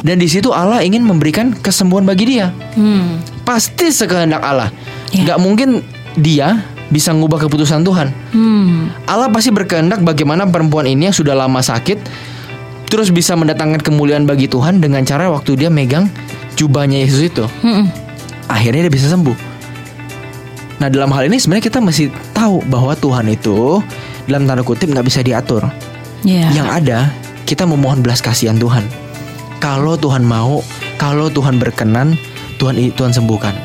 [0.00, 2.52] dan di situ Allah ingin memberikan kesembuhan bagi dia.
[2.76, 3.20] Hmm.
[3.50, 4.70] Pasti sekehendak Allah.
[5.10, 5.26] Ya.
[5.26, 5.68] Nggak mungkin
[6.14, 8.14] dia bisa ngubah keputusan Tuhan.
[8.30, 8.94] Hmm.
[9.10, 11.98] Allah pasti berkehendak bagaimana perempuan ini yang sudah lama sakit
[12.90, 16.06] terus bisa mendatangkan kemuliaan bagi Tuhan dengan cara waktu dia megang
[16.54, 17.46] jubahnya Yesus itu.
[17.62, 17.90] Mm-mm.
[18.46, 19.34] Akhirnya dia bisa sembuh.
[20.78, 23.82] Nah dalam hal ini sebenarnya kita mesti tahu bahwa Tuhan itu
[24.30, 25.66] dalam tanda kutip nggak bisa diatur.
[26.22, 26.50] Ya.
[26.54, 26.98] Yang ada
[27.46, 28.86] kita memohon belas kasihan Tuhan.
[29.58, 30.62] Kalau Tuhan mau,
[30.96, 32.18] kalau Tuhan berkenan,
[32.60, 33.56] Tuhan Tuhan sembuhkan.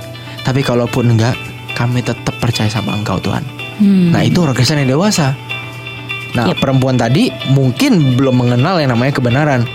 [0.42, 1.36] Tapi kalaupun enggak,
[1.76, 3.44] kami tetap percaya sama Engkau Tuhan.
[3.84, 4.16] Hmm.
[4.16, 5.36] Nah itu orang Kristen yang dewasa.
[6.32, 6.64] Nah Yep.
[6.64, 9.68] perempuan tadi mungkin belum mengenal yang namanya kebenaran,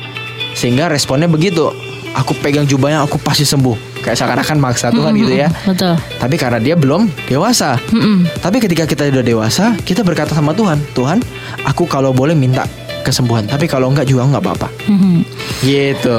[0.56, 1.68] sehingga responnya begitu.
[2.10, 4.02] Aku pegang jubahnya, aku pasti sembuh.
[4.02, 5.46] Kayak seakan-akan maksa Tuhan gitu ya.
[5.62, 5.94] Betul.
[5.94, 7.78] Tapi karena dia belum dewasa.
[7.94, 8.26] Mm-mm.
[8.42, 11.22] Tapi ketika kita sudah dewasa, kita berkata sama Tuhan, Tuhan,
[11.62, 12.66] aku kalau boleh minta
[13.06, 13.46] kesembuhan.
[13.46, 14.68] Tapi kalau enggak juga enggak apa-apa.
[14.90, 15.22] Mhm.
[15.62, 16.16] Gitu.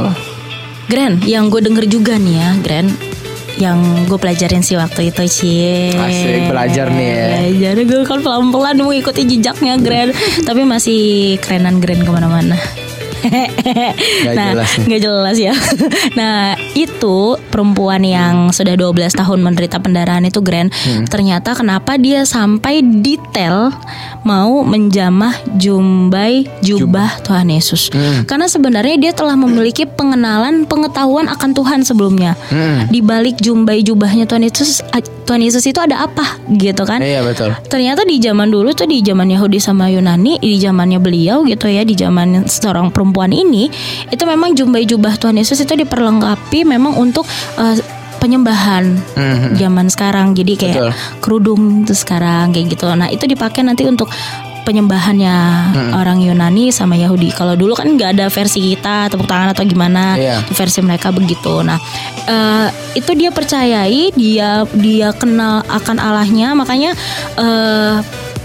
[0.91, 2.91] Grand, yang gue denger juga nih ya, Grand
[3.59, 7.27] yang gue pelajarin sih waktu itu sih Asik, belajar nih ya.
[7.27, 7.73] Belajar.
[7.83, 10.15] Gue kan pelan-pelan mau ikuti jejaknya Grand
[10.47, 12.55] Tapi masih kerenan Grand ke mana-mana
[13.21, 14.85] Gak nah, jelas nih.
[14.87, 15.53] nggak jelas ya.
[16.19, 20.73] nah, itu perempuan yang sudah 12 tahun menderita pendarahan itu Grand.
[20.73, 21.05] Hmm.
[21.05, 23.69] Ternyata kenapa dia sampai detail
[24.25, 27.93] mau menjamah jumbai jubah Tuhan Yesus.
[27.93, 28.25] Hmm.
[28.25, 32.33] Karena sebenarnya dia telah memiliki pengenalan, pengetahuan akan Tuhan sebelumnya.
[32.49, 32.89] Hmm.
[32.89, 34.81] Di balik jumbai jubahnya Tuhan Yesus,
[35.25, 37.01] Tuhan Yesus itu ada apa gitu kan?
[37.01, 37.53] Iya betul.
[37.69, 41.85] Ternyata di zaman dulu tuh di zaman Yahudi sama Yunani, di zamannya beliau gitu ya,
[41.85, 43.67] di zaman seorang perempuan ini,
[44.07, 47.27] itu memang jumbai jubah Tuhan Yesus itu diperlengkapi memang untuk
[47.59, 47.77] eh,
[48.17, 48.85] penyembahan
[49.17, 49.57] Mhm.
[49.57, 50.37] zaman sekarang.
[50.37, 50.91] Jadi kayak Betul.
[51.19, 52.85] kerudung itu sekarang kayak gitu.
[52.93, 54.07] Nah, itu dipakai nanti untuk
[54.61, 55.37] penyembahannya
[55.73, 55.91] Hmm.
[55.97, 57.33] orang Yunani sama Yahudi.
[57.33, 60.37] Kalau dulu kan nggak ada versi kita tepuk tangan atau gimana, Iya.
[60.53, 61.65] versi mereka begitu.
[61.65, 61.81] Nah,
[62.29, 66.93] eh, itu dia percayai, dia dia kenal akan Allahnya, makanya
[67.41, 67.95] eh,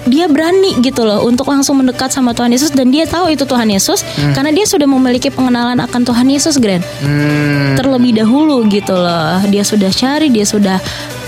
[0.06, 3.66] dia berani gitu loh untuk langsung mendekat sama Tuhan Yesus dan dia tahu itu Tuhan
[3.66, 7.74] Yesus karena dia sudah memiliki pengenalan akan Tuhan Yesus, Grand Hmm.
[7.76, 9.42] terlebih dahulu gitu loh.
[9.50, 10.78] Dia sudah cari, dia sudah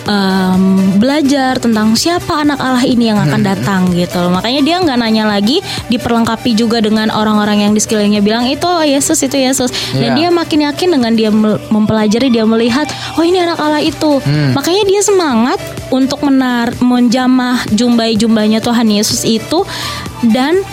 [0.09, 0.63] em,
[0.97, 4.33] belajar tentang siapa anak Allah ini yang akan datang gitu loh.
[4.33, 5.61] Makanya dia nggak nanya lagi,
[5.93, 9.71] diperlengkapi juga dengan orang-orang yang di sekelilingnya bilang itu oh, Yesus itu Yesus.
[9.95, 10.17] Dan Iya.
[10.17, 11.31] dia makin yakin dengan dia
[11.69, 12.89] mempelajari, dia melihat
[13.21, 14.19] oh ini anak Allah itu.
[14.57, 15.61] Makanya dia semangat
[15.93, 19.69] untuk menar menjamah jumbai-jumbainya Tuhan Yesus itu
[20.33, 20.65] dan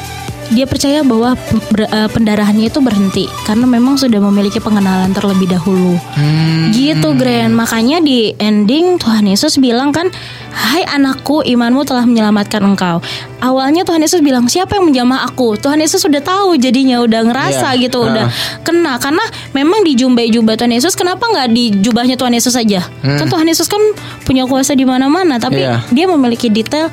[0.47, 1.33] dia percaya bahwa
[1.69, 5.97] ber- eh, pendarahannya itu berhenti karena memang sudah memiliki pengenalan terlebih dahulu.
[6.13, 6.69] Hmm.
[6.69, 10.09] Gitu Grand Makanya di ending Tuhan Yesus bilang kan
[10.51, 12.99] Hai anakku imanmu telah menyelamatkan engkau
[13.37, 17.73] Awalnya Tuhan Yesus bilang Siapa yang menjamah aku Tuhan Yesus sudah tahu jadinya Udah ngerasa
[17.73, 17.81] Iya.
[17.81, 18.07] gitu Ah.
[18.07, 18.25] Udah
[18.61, 23.25] kena Karena memang di jubah-jubah Tuhan Yesus Kenapa nggak di jubahnya Tuhan Yesus saja Kan
[23.25, 23.79] Tuhan Yesus kan
[24.23, 25.63] punya kuasa di mana-mana Tapi Hmm.
[25.65, 25.77] Iya.
[25.91, 26.87] dia memiliki detail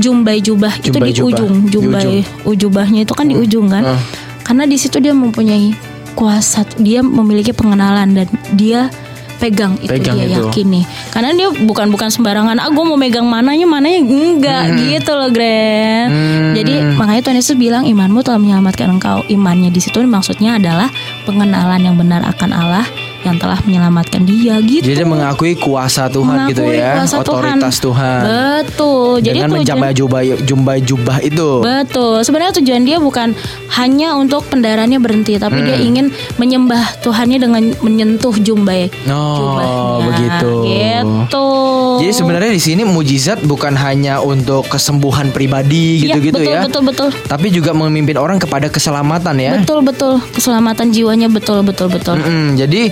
[0.00, 3.84] Jumbai jubah itu di ujung Di Jumbai ujubahnya itu kan di ujung kan?
[3.84, 4.00] Ah.
[4.42, 5.72] Karena di situ dia mempunyai
[6.16, 8.88] kuasa Dia memiliki pengenalan Dan dia
[9.42, 10.38] pegang itu Pegang dia itu.
[10.38, 15.18] yakin nih karena dia bukan bukan sembarangan ah gue mau megang mananya mananya enggak gitu
[15.18, 16.06] loh Gren.
[16.06, 16.52] Hmm.
[16.54, 19.26] jadi makanya Tuhan Yesus bilang imanmu telah menyelamatkan engkau.
[19.26, 20.86] Imannya di situ maksudnya adalah
[21.26, 22.86] pengenalan yang benar akan Allah
[23.22, 27.74] yang telah menyelamatkan dia gitu Jadi dia mengakui kuasa Tuhan gitu Mengakui ya, kuasa otoritas
[27.78, 28.20] Tuhan.
[28.22, 31.48] betul jadi Dengan tujuan- menjamah jubah jumbai jubah itu.
[31.60, 32.16] Betul.
[32.20, 33.34] Sebenarnya tujuan dia bukan
[33.72, 35.86] hanya untuk pendarahannya berhenti, tapi dia Hmm.
[35.86, 36.06] ingin
[36.36, 38.90] menyembah Tuhannya dengan menyentuh jumbai.
[39.06, 40.04] Oh, jubahnya.
[40.04, 40.52] begitu.
[40.64, 41.46] Gitu.
[42.00, 46.60] Jadi sebenarnya di sini mujizat bukan hanya untuk kesembuhan pribadi Iya, gitu-gitu betul, ya.
[46.64, 47.08] Betul, betul.
[47.22, 49.52] Tapi juga memimpin orang kepada keselamatan ya.
[49.56, 50.18] Betul, betul.
[50.32, 52.16] Keselamatan jiwanya betul, betul, betul.
[52.16, 52.90] Mm-mm, jadi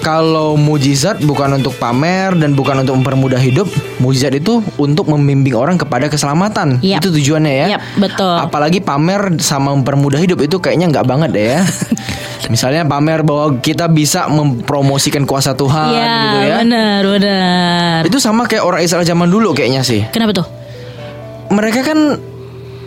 [0.00, 3.68] kalau mujizat bukan untuk pamer dan bukan untuk mempermudah hidup,
[4.00, 6.80] mujizat itu untuk membimbing orang kepada keselamatan.
[6.80, 7.04] Yap.
[7.04, 7.66] Itu tujuannya ya.
[7.76, 8.34] Yap, betul.
[8.36, 11.60] Apalagi pamer sama mempermudah hidup itu kayaknya nggak banget deh ya.
[12.52, 16.56] Misalnya pamer bahwa kita bisa mempromosikan kuasa Tuhan Iya, gitu ya.
[16.64, 17.98] benar, benar.
[18.08, 20.02] Itu sama kayak orang Israel zaman dulu kayaknya sih.
[20.10, 20.46] Kenapa tuh?
[21.52, 21.98] Mereka kan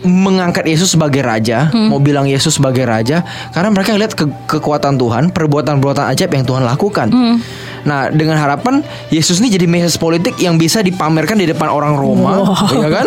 [0.04, 1.88] mengangkat Yesus sebagai raja, Hmm.
[1.88, 6.62] mau bilang Yesus sebagai raja karena mereka lihat ke- kekuatan Tuhan, perbuatan-perbuatan ajaib yang Tuhan
[6.62, 7.08] lakukan.
[7.08, 7.36] Hmm.
[7.84, 12.40] Nah, dengan harapan Yesus ini jadi mesias politik yang bisa dipamerkan di depan orang Roma,
[12.70, 13.06] ya kan?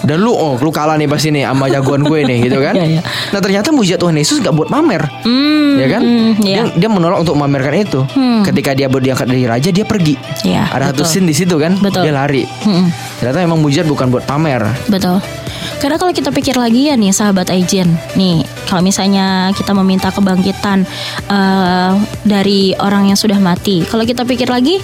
[0.00, 2.72] Dan lu oh, lu kalah nih pasti nih sama jagoan gue nih, gitu kan?
[2.80, 3.02] Iya, iya.
[3.30, 5.04] Nah, ternyata mujizat Tuhan Yesus gak buat pamer.
[5.24, 6.00] Hmm, Ya kan?
[6.00, 6.62] hmm, Dia, iya.
[6.72, 8.00] dia menolak untuk memamerkan itu.
[8.10, 8.40] Hmm.
[8.42, 10.16] Ketika dia diangkat dari raja, dia pergi.
[10.40, 11.10] Iya, Ada satu betul.
[11.10, 11.72] scene di situ kan?
[11.76, 12.02] Betul.
[12.04, 12.48] Dia lari.
[12.64, 12.88] Hmm.
[13.20, 14.64] Ternyata emang mujizat bukan buat pamer.
[14.86, 15.20] Betul.
[15.84, 20.88] Karena kalau kita pikir lagi ya nih sahabat Aijen, nih kalau misalnya kita meminta kebangkitan
[21.28, 21.92] eh,
[22.24, 24.80] dari orang yang sudah mati, kalau kita pikir lagi,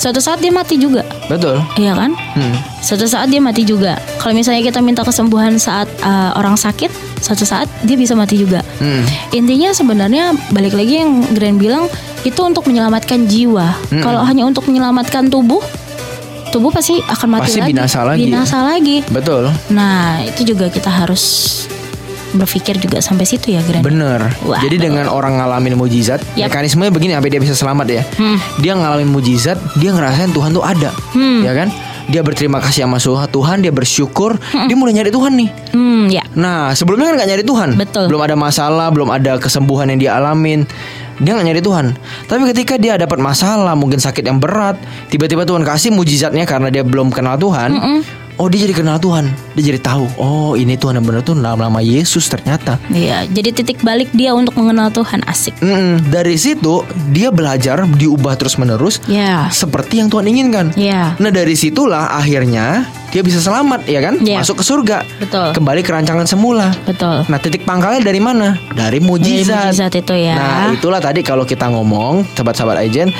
[0.00, 1.60] suatu saat dia mati juga, Betul.
[1.76, 2.16] iya kan?
[2.16, 2.56] Hmm.
[2.80, 4.00] Suatu saat dia mati juga.
[4.16, 6.88] Kalau misalnya kita minta kesembuhan saat eh, orang sakit,
[7.20, 8.64] suatu saat dia bisa mati juga.
[8.80, 9.04] Hmm.
[9.36, 11.84] Intinya sebenarnya balik lagi yang Grand bilang
[12.24, 13.76] itu untuk menyelamatkan jiwa.
[13.92, 14.04] Mm-mm.
[14.04, 15.60] Kalau hanya untuk menyelamatkan tubuh,
[16.50, 17.70] tubuh pasti akan mati Pasti lagi.
[17.70, 18.24] binasa lagi.
[18.26, 18.96] Binasa lagi.
[19.06, 19.48] Betul.
[19.70, 21.22] Nah, itu juga kita harus
[22.30, 23.82] berpikir juga sampai situ ya, Grand.
[23.82, 24.22] Bener.
[24.42, 24.62] Waduh.
[24.62, 26.50] Jadi dengan orang ngalamin mujizat, Yap.
[26.50, 28.02] mekanismenya begini sampai dia bisa selamat ya.
[28.14, 28.38] Hmm.
[28.58, 31.42] Dia ngalamin mujizat, dia ngerasain Tuhan tuh ada, Hmm.
[31.42, 31.70] ya kan?
[32.06, 35.50] Dia berterima kasih sama Tuhan, dia bersyukur, dia mulai nyari Tuhan nih.
[35.70, 36.26] Hmm, ya.
[36.34, 37.70] Nah, sebelumnya kan nggak nyari Tuhan.
[37.78, 38.10] Betul.
[38.10, 40.66] Belum ada masalah, belum ada kesembuhan yang dia alamin.
[41.20, 41.86] Dia nggak nyari Tuhan.
[42.24, 46.80] Tapi ketika dia dapat masalah, mungkin sakit yang berat, tiba-tiba Tuhan kasih mujizatnya karena dia
[46.80, 48.00] belum kenal Tuhan.
[48.34, 49.28] Oh, dia jadi kenal Tuhan.
[49.52, 52.80] Dia jadi tahu, oh ini Tuhan yang benar tuh nama-nama Yesus ternyata.
[52.88, 55.60] Iya, jadi titik balik dia untuk mengenal Tuhan asik.
[55.60, 56.08] Mm-mm.
[56.08, 56.80] Dari situ
[57.12, 59.52] dia belajar diubah terus menerus Ya.
[59.52, 60.72] seperti yang Tuhan inginkan.
[60.72, 61.12] Ya.
[61.20, 64.40] Nah dari situlah akhirnya dia bisa selamat ya kan, Iya.
[64.40, 65.52] masuk ke surga, Betul.
[65.54, 66.70] kembali ke rancangan semula.
[66.82, 67.26] Betul.
[67.26, 68.56] Nah titik pangkalnya dari mana?
[68.70, 69.50] Dari mujizat.
[69.50, 70.34] Dari mujizat itu ya.
[70.34, 73.10] Nah itulah tadi kalau kita ngomong sahabat-sahabat agen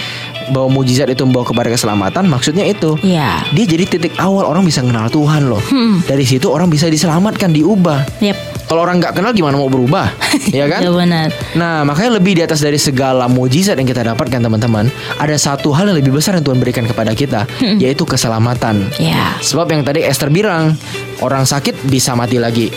[0.51, 2.99] bahwa mujizat itu membawa kepada keselamatan, maksudnya itu.
[3.03, 3.47] Iya.
[3.55, 5.63] Dia jadi titik awal orang bisa kenal Tuhan loh.
[5.71, 6.03] Hmm.
[6.03, 8.19] Dari situ orang bisa diselamatkan, diubah.
[8.19, 8.37] Yep.
[8.67, 10.15] Kalau orang nggak kenal gimana mau berubah,
[10.55, 10.79] ya kan?
[10.79, 11.35] Ya benar.
[11.59, 14.87] Nah, makanya lebih di atas dari segala mujizat yang kita dapatkan teman-teman,
[15.19, 17.51] ada satu hal yang lebih besar yang Tuhan berikan kepada kita,
[17.83, 18.87] yaitu keselamatan.
[19.03, 19.35] Ya.
[19.43, 20.75] Sebab yang tadi Esther bilang,
[21.21, 22.69] orang sakit bisa mati lagi,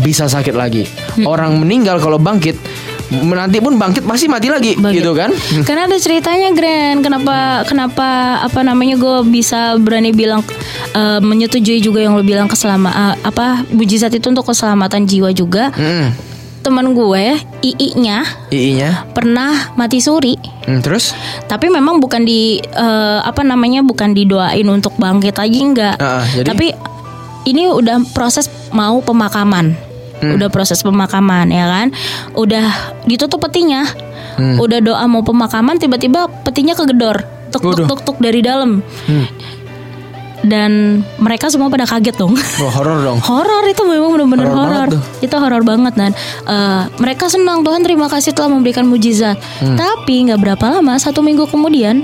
[0.00, 0.86] bisa sakit lagi.
[1.22, 2.56] Orang meninggal kalau bangkit,
[3.12, 5.04] nanti pun bangkit pasti mati lagi, Bangkit.
[5.04, 5.30] gitu kan?
[5.68, 10.40] Karena ada ceritanya Grand, kenapa kenapa apa namanya gue bisa berani bilang
[10.96, 15.68] eh, menyetujui juga yang lo bilang keselama eh, apa mujizat itu untuk keselamatan jiwa juga.
[15.76, 16.31] Mm.
[16.62, 18.22] Temen gue, ii-nya
[18.54, 19.10] II-nya.
[19.10, 20.38] pernah mati suri.
[20.62, 21.10] Hmm, terus?
[21.50, 25.98] Tapi memang bukan di eh, apa namanya bukan didoain untuk bangkit lagi enggak.
[25.98, 26.46] Ah, ah, jadi?
[26.46, 26.66] Tapi
[27.50, 29.74] ini udah proses mau pemakaman.
[30.22, 30.38] Hmm.
[30.38, 31.90] Udah proses pemakaman ya kan.
[32.38, 33.82] Udah ditutup petinya.
[34.38, 34.62] Hmm.
[34.62, 37.26] Udah doa mau pemakaman tiba-tiba petinya kegedor.
[37.50, 38.80] Tuk tuk tuk tuk dari dalam.
[39.10, 39.26] Hmm.
[40.42, 42.34] Dan mereka semua pada kaget dong.
[42.58, 43.18] Oh, horor dong.
[43.28, 44.88] Horor itu memang benar-benar Horor.
[45.18, 46.10] Itu horor banget dan
[46.44, 49.38] eh, mereka senang Tuhan terima kasih telah memberikan mujizat.
[49.58, 49.74] Hmm.
[49.74, 52.02] Tapi nggak berapa lama satu minggu kemudian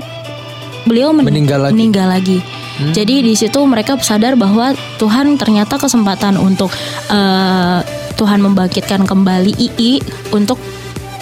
[0.83, 1.71] beliau men- Meninggal lagi.
[1.71, 1.77] Hmm.
[1.77, 2.39] meninggal lagi.
[2.79, 6.71] Jadi di situ mereka sadar bahwa Tuhan ternyata kesempatan untuk
[7.11, 7.79] eh,
[8.15, 9.99] Tuhan membangkitkan kembali II
[10.31, 10.55] untuk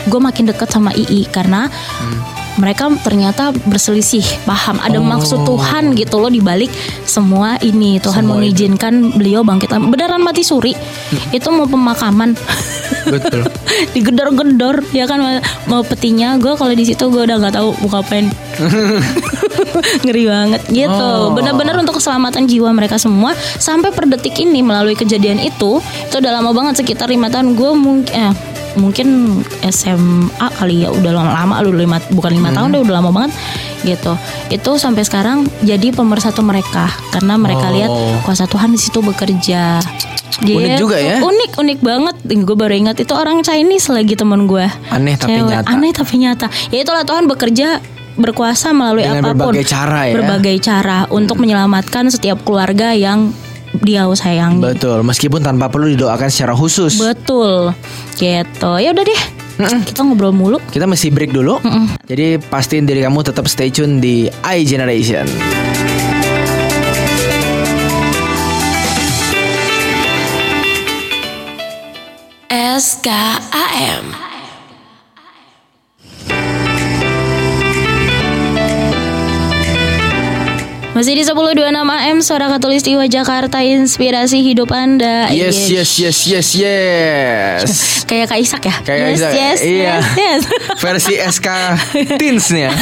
[0.06, 2.22] gue makin dekat sama II karena Hmm.
[2.58, 4.78] Mereka ternyata berselisih paham.
[4.78, 5.06] Ada Oh.
[5.06, 6.70] maksud Tuhan gitu loh di balik
[7.04, 7.98] semua ini.
[7.98, 9.70] Tuhan Semua mengizinkan beliau bangkit.
[9.70, 10.74] Beneran mati suri.
[11.30, 12.34] Itu mau pemakaman.
[13.06, 13.46] Betul.
[13.94, 15.20] digedor-gedor ya kan?
[15.20, 18.28] Mau- mau petinya gue kalau di situ gue udah nggak tahu mau ngapain
[20.04, 20.92] ngeri banget gitu.
[20.92, 21.32] Oh.
[21.32, 23.32] benar-benar untuk keselamatan jiwa mereka semua.
[23.58, 27.54] Sampai per detik ini melalui kejadian itu itu udah lama banget sekitar lima tahun.
[27.54, 28.34] Gue mungkin eh,
[28.78, 33.32] mungkin SMA kali ya udah lama-lama lu lima bukan lima tahun deh udah lama banget
[33.84, 34.14] gitu
[34.48, 37.74] itu sampai sekarang jadi pemersatu mereka karena mereka Oh.
[37.74, 39.82] lihat kuasa Tuhan di situ bekerja
[40.38, 41.18] Unik juga ya.
[41.20, 45.50] unik unik banget gue baru ingat itu orang Chinese lagi temen gue Aneh tapi Cewek.
[45.50, 45.68] nyata.
[45.68, 47.82] aneh tapi nyata ya itulah Tuhan bekerja
[48.16, 50.14] berkuasa melalui Dengan apa pun berbagai cara ya.
[50.14, 53.34] berbagai cara untuk menyelamatkan setiap keluarga yang
[53.84, 56.98] dia sayangi Betul, meskipun tanpa perlu didoakan secara khusus.
[56.98, 57.72] betul.
[58.18, 58.72] Gitu.
[58.82, 59.22] Ya udah deh.
[59.90, 60.58] Kita ngobrol mulu.
[60.70, 61.58] Kita mesti break dulu.
[62.06, 65.26] Jadi pastiin diri kamu tetap stay tune di iGeneration.
[72.78, 74.27] SKAM
[80.98, 87.70] Masih di 1026 AM Suara Katulistiwa Jakarta Inspirasi hidup Anda Yes, yes, yes, yes, yes.
[88.10, 89.32] Kayak Kak Isak ya Kayak yes, Isak.
[89.32, 89.94] yes, Iya.
[89.94, 90.42] yes, yes.
[90.82, 91.48] Versi SK
[92.18, 92.74] Teens-nya.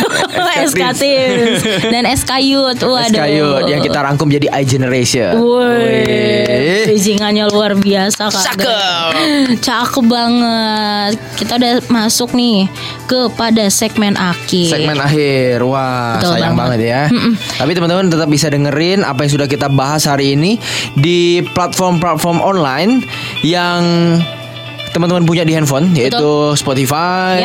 [0.63, 5.36] SK Teens Dan SK Youth Waduh SK Youth yang kita rangkum jadi iGeneration.
[5.36, 8.43] Woi, bridgingannya luar biasa kak.
[8.53, 9.11] Cakep.
[9.59, 11.13] Cakep banget.
[11.36, 12.70] Kita udah masuk nih
[13.05, 14.70] kepada segmen akhir.
[14.72, 16.80] Segmen akhir, wah Betul sayang banget.
[16.80, 17.01] banget, ya.
[17.57, 20.58] Tapi teman-teman tetap bisa dengerin apa yang sudah kita bahas hari ini
[20.97, 23.06] di platform-platform online
[23.41, 23.84] yang
[24.96, 26.24] teman-teman punya di handphone yaitu
[26.56, 27.43] Spotify,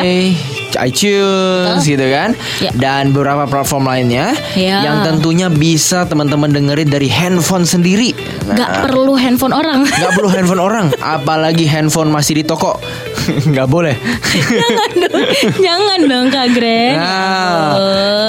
[0.73, 2.73] iTunes, gitu kan, Yap.
[2.75, 4.79] dan beberapa platform lainnya Ya.
[4.81, 8.15] yang tentunya bisa teman-teman dengerin dari handphone sendiri.
[8.47, 9.83] Nah, Gak perlu handphone orang.
[9.83, 12.79] nggak perlu handphone orang, apalagi handphone masih di toko,
[13.51, 13.99] nggak boleh.
[13.99, 15.25] Jangan dong,
[15.59, 16.95] jangan dong kak Greg.
[16.95, 17.75] Nah,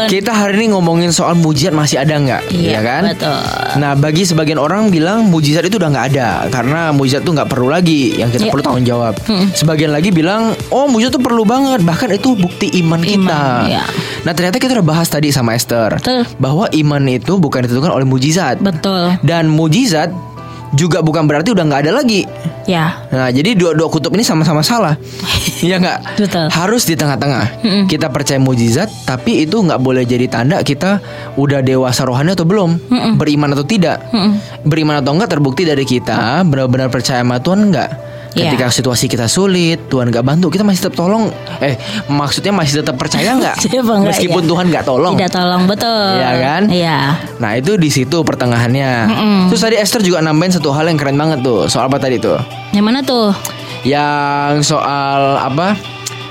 [0.06, 3.02] kita hari ini ngomongin soal mujizat masih ada nggak, Iya, ya kan?
[3.08, 3.38] betul.
[3.78, 7.68] Nah, bagi sebagian orang bilang mujizat itu udah nggak ada karena mujizat itu nggak perlu
[7.68, 8.52] lagi, yang kita Iya.
[8.52, 9.11] perlu tanggung jawab.
[9.52, 13.66] Sebagian lagi bilang, oh mujizat itu perlu banget, bahkan itu bukti iman kita.
[13.68, 13.84] iya.
[14.22, 16.22] Nah, ternyata kita udah bahas tadi sama Esther Betul.
[16.38, 19.18] bahwa iman itu bukan ditentukan oleh mujizat Betul.
[19.26, 20.14] dan mujizat
[20.72, 22.24] juga bukan berarti udah nggak ada lagi.
[22.64, 23.02] Ya.
[23.12, 24.96] Nah, jadi dua-dua kutub ini sama-sama salah.
[25.62, 26.18] Iya nggak?
[26.18, 26.46] Betul.
[26.50, 27.62] Harus di tengah-tengah.
[27.86, 30.98] Kita percaya mujizat, tapi itu nggak boleh jadi tanda kita
[31.38, 32.82] udah dewasa rohani atau belum,
[33.14, 34.02] beriman atau tidak.
[34.66, 37.90] Beriman atau enggak terbukti dari kita benar-benar percaya sama Tuhan enggak.
[38.32, 38.52] Iya.
[38.52, 41.28] Ketika situasi kita sulit, Tuhan nggak bantu, kita masih tetap tolong.
[41.60, 41.76] Eh,
[42.08, 43.56] maksudnya masih tetap percaya nggak?
[44.08, 44.48] Meskipun ya?
[44.48, 45.14] Tuhan nggak tolong.
[45.16, 46.16] Tidak tolong betul.
[46.16, 46.62] Iya kan?
[46.72, 46.98] Iya.
[47.38, 48.92] Nah itu di situ pertengahannya.
[49.52, 51.68] Terus tadi Esther juga nambahin satu hal yang keren banget tuh.
[51.68, 52.40] Soal apa tadi tuh?
[52.72, 53.30] Yang mana tuh?
[53.82, 55.74] yang soal apa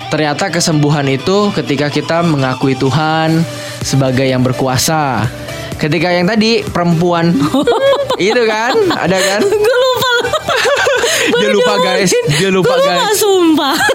[0.08, 3.44] ternyata kesembuhan itu ketika kita mengakui Tuhan
[3.84, 5.28] sebagai yang berkuasa
[5.76, 7.36] ketika yang tadi perempuan
[8.20, 10.12] itu kan ada kan Gue lupa
[11.40, 12.10] dia lupa guys.
[12.40, 13.78] dia lupa Gue lupa guys sumpah.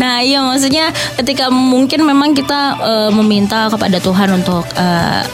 [0.00, 5.24] Nah iya maksudnya ketika mungkin memang kita eh, meminta kepada Tuhan untuk eh,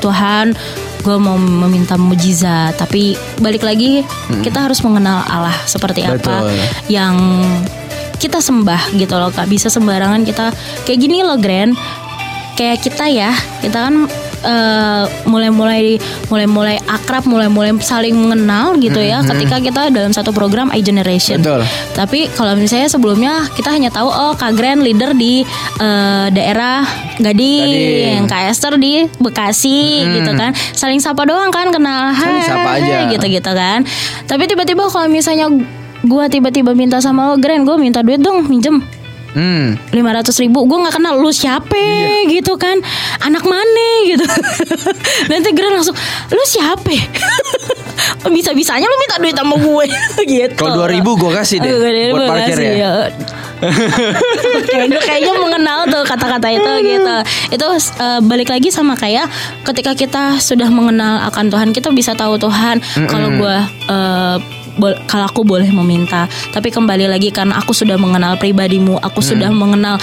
[0.00, 0.56] Tuhan
[1.00, 4.04] gue mau meminta mujizat tapi balik lagi
[4.44, 6.60] kita harus mengenal Allah seperti apa Betul.
[6.92, 7.16] yang
[8.20, 9.48] kita sembah gitu loh kak.
[9.48, 10.52] Bisa sembarangan kita
[10.84, 11.72] kayak gini loh Grand.
[12.56, 13.32] Kayak kita ya
[13.64, 14.04] kita kan
[14.44, 15.96] eh, mulai-mulai
[16.28, 21.62] mulai-mulai akrab mulai-mulai saling mengenal gitu ya ketika kita dalam satu program iGeneration Betul.
[21.94, 25.42] tapi kalau misalnya sebelumnya kita hanya tahu oh Kak Grand leader di
[25.80, 26.84] eh, daerah
[27.20, 28.20] Gading, Gading.
[28.32, 30.56] Kak Esther di Bekasi gitu kan.
[30.72, 32.16] Saling sapa doang kan kenal.
[32.16, 33.12] Saling sapa aja.
[33.12, 33.84] gitu-gitu kan.
[34.24, 35.52] Tapi tiba-tiba kalau misalnya
[36.00, 38.99] gua tiba-tiba minta sama lo Grand, gua minta duit dong minjem hmm
[39.94, 41.74] lima ratus ribu gue nggak kenal lu siapa?
[41.74, 42.26] Iya.
[42.40, 42.82] gitu kan.
[43.22, 43.86] Anak mana?
[44.06, 44.26] gitu.
[45.30, 45.94] Nanti Grand langsung
[46.30, 46.90] lu siapa?
[48.34, 49.84] Bisa bisanya lu minta duit sama gue.
[50.30, 50.56] Gitu.
[50.56, 52.92] Kalau 2000 gua kasih deh, 2000 buat parkir kasih, ya.
[54.88, 57.14] Gue kayaknya mengenal tuh kata-kata itu gitu.
[57.52, 59.28] Itu eh, balik lagi sama kayak
[59.64, 62.80] ketika kita sudah mengenal akan Tuhan, kita bisa tahu Tuhan.
[63.08, 64.59] Kalau gue bol-
[65.06, 66.30] kalau aku boleh meminta.
[66.54, 69.96] Tapi kembali lagi karena aku sudah mengenal pribadimu, aku sudah mengenal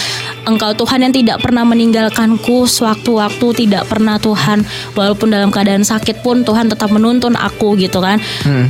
[0.48, 4.64] Engkau Tuhan yang tidak pernah meninggalkanku sewaktu-waktu, tidak pernah Tuhan
[4.96, 8.70] walaupun dalam keadaan sakit pun Tuhan tetap menuntun aku gitu kan Hmm.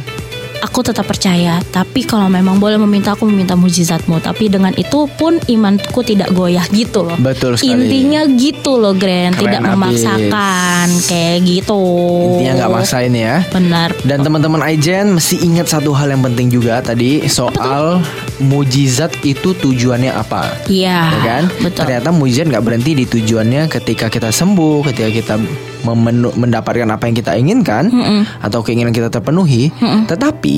[0.62, 1.60] Aku tetap percaya.
[1.70, 4.22] Tapi kalau memang boleh meminta, aku meminta mujizatmu.
[4.22, 7.18] Tapi dengan itu pun imanku tidak goyah gitu loh.
[7.20, 7.88] Betul sekali.
[7.88, 9.34] Intinya gitu loh, Grand.
[9.38, 9.72] Keren Tidak abis.
[9.74, 11.82] memaksakan kayak gitu.
[12.34, 13.36] Intinya nggak maksain ya.
[13.52, 13.90] Benar.
[14.04, 18.02] Dan teman-teman Aijen mesti ingat satu hal yang penting juga tadi soal
[18.42, 20.50] mujizat itu tujuannya apa.
[20.70, 21.00] Iya.
[21.14, 21.44] ya kan?
[21.62, 21.84] Betul.
[21.88, 25.36] Ternyata mujizat nggak berhenti di tujuannya ketika kita sembuh, ketika kita
[25.88, 27.88] memenu- mendapatkan apa yang kita inginkan
[28.40, 29.72] atau keinginan kita terpenuhi.
[30.08, 30.58] Tetapi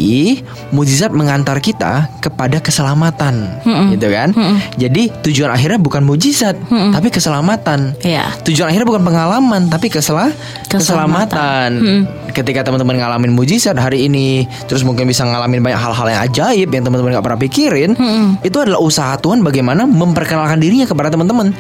[0.71, 3.59] mujizat mengantar kita kepada keselamatan,
[3.91, 4.31] gitu kan?
[4.75, 7.93] Jadi tujuan akhirnya bukan mujizat, tapi keselamatan.
[8.01, 8.31] Iya.
[8.41, 10.31] Tujuan akhirnya bukan pengalaman, tapi kesela
[10.65, 11.71] Keselamatan.
[11.81, 12.07] keselamatan.
[12.29, 16.83] Ketika teman-teman ngalamin mujizat hari ini, terus mungkin bisa ngalamin banyak hal-hal yang ajaib yang
[16.83, 17.91] teman-teman nggak pernah pikirin,
[18.39, 21.51] itu adalah usaha Tuhan bagaimana memperkenalkan dirinya kepada teman-teman.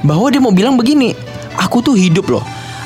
[0.00, 1.12] Bahwa dia mau bilang begini,
[1.54, 2.44] aku tuh hidup loh.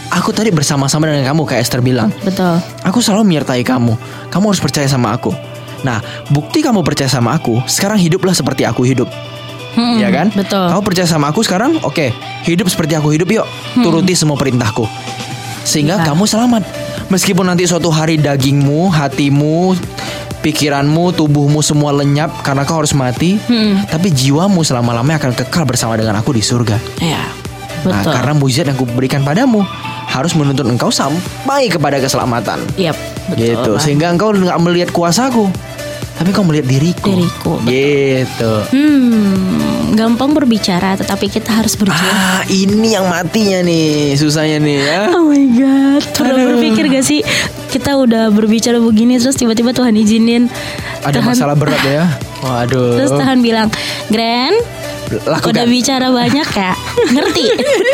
[0.08, 2.08] Aku tadi bersama-sama dengan kamu kayak Esther bilang.
[2.24, 2.58] Betul.
[2.82, 3.92] Aku selalu menyertai kamu.
[4.32, 5.30] Kamu harus percaya sama aku.
[5.84, 9.06] Nah, bukti kamu percaya sama aku, sekarang hiduplah seperti aku hidup.
[9.78, 10.32] Mm-mm, Ya kan?
[10.34, 10.64] Betul.
[10.64, 11.78] Kamu percaya sama aku sekarang?
[11.86, 12.10] Oke,
[12.42, 13.46] hidup seperti aku hidup yuk.
[13.78, 14.88] Turuti semua perintahku.
[15.62, 16.06] Sehingga Iya.
[16.10, 16.62] kamu selamat.
[17.08, 19.76] Meskipun nanti suatu hari dagingmu, hatimu,
[20.40, 23.86] pikiranmu, tubuhmu semua lenyap karena kau harus mati, Mm-mm.
[23.86, 26.74] tapi jiwamu selama-lamanya akan kekal bersama dengan aku di surga.
[26.98, 27.22] Iya.
[27.86, 28.10] Nah, Betul.
[28.10, 29.62] karena mujizat yang kuberikan padamu
[30.08, 32.64] harus menuntun engkau sampai kepada keselamatan.
[32.74, 32.96] Yap,
[33.28, 33.36] betul.
[33.38, 33.70] gitu.
[33.76, 33.82] Bang.
[33.84, 35.52] Sehingga engkau nggak melihat kuasaku,
[36.16, 37.12] tapi kau melihat diriku.
[37.12, 37.68] Diriku, betul.
[37.68, 38.52] Gitu.
[38.72, 42.00] Hmm, gampang berbicara tetapi kita harus berjuang.
[42.16, 45.00] Ah, ini yang matinya nih, susahnya nih ya.
[45.14, 46.48] Oh my god, pernah Aduh.
[46.56, 47.20] berpikir gak sih
[47.68, 50.48] kita udah berbicara begini terus tiba-tiba Tuhan izinin
[51.04, 52.08] Ada Tuhan- masalah berat ya.
[52.44, 52.96] Waduh.
[52.96, 53.68] Terus Tuhan bilang,
[54.08, 54.56] Grand,
[55.08, 55.48] Lakukan.
[55.56, 56.72] udah bicara banyak ya,
[57.16, 57.44] ngerti?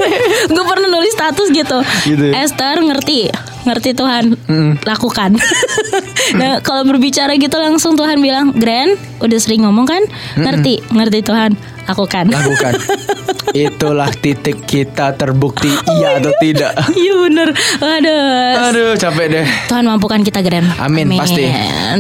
[0.55, 2.43] Gue pernah nulis status gitu, Gitu ya?
[2.43, 3.31] Esther ngerti,
[3.63, 4.35] ngerti Tuhan,
[4.83, 5.39] lakukan.
[6.41, 10.03] nah kalau berbicara gitu langsung Tuhan bilang, Grand, udah sering ngomong kan,
[10.35, 11.55] ngerti, ngerti Tuhan,
[11.87, 12.35] lakukan.
[12.35, 12.75] Lakukan.
[13.55, 16.75] Itulah titik kita terbukti iya atau tidak.
[16.91, 17.49] Iya bener,
[17.79, 18.67] waduh.
[18.71, 19.47] Aduh, capek deh.
[19.71, 21.47] Tuhan mampukan kita Grand Amin, pasti.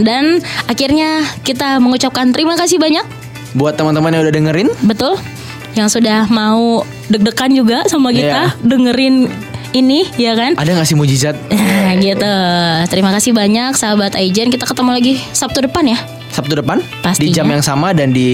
[0.02, 3.24] Dan akhirnya kita mengucapkan terima kasih banyak
[3.55, 5.14] Buat teman-teman yang udah dengerin, Betul.
[5.74, 8.62] Yang sudah mau deg-degan juga sama kita Iya.
[8.62, 9.26] Dengerin
[9.72, 10.55] ini ya kan?
[10.55, 11.34] Ada nggak sih mujizat?
[11.84, 12.34] Nah gitu.
[12.90, 14.48] Terima kasih banyak sahabat Aijen.
[14.48, 15.98] Kita ketemu lagi Sabtu depan ya
[16.35, 17.22] Sabtu depan Pastinya.
[17.22, 18.28] di jam yang sama dan di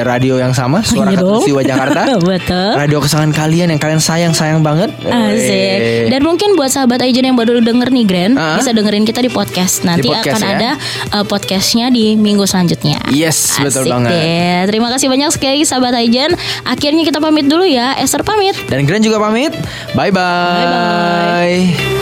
[0.00, 1.20] radio yang sama Suara Iya.
[1.20, 2.02] Katulistiwa Jakarta.
[2.24, 4.88] Betul Radio kesayangan kalian yang kalian sayang-sayang banget.
[5.04, 6.08] Asik.
[6.08, 8.56] Dan mungkin buat sahabat Aijen yang baru denger nih Grand Ah.
[8.56, 10.50] Bisa dengerin kita di podcast Nanti podcast, akan ya.
[10.50, 10.70] ada
[11.12, 14.10] uh, podcastnya di minggu selanjutnya Yes, betul Asik banget.
[14.10, 14.58] deh.
[14.66, 16.32] Terima kasih banyak sekali sahabat Aijen
[16.64, 19.52] Akhirnya kita pamit dulu ya Esther pamit Dan Grand juga pamit.
[19.92, 20.24] Bye bye.
[20.62, 21.56] Bye-bye.
[21.68, 22.01] Aduh,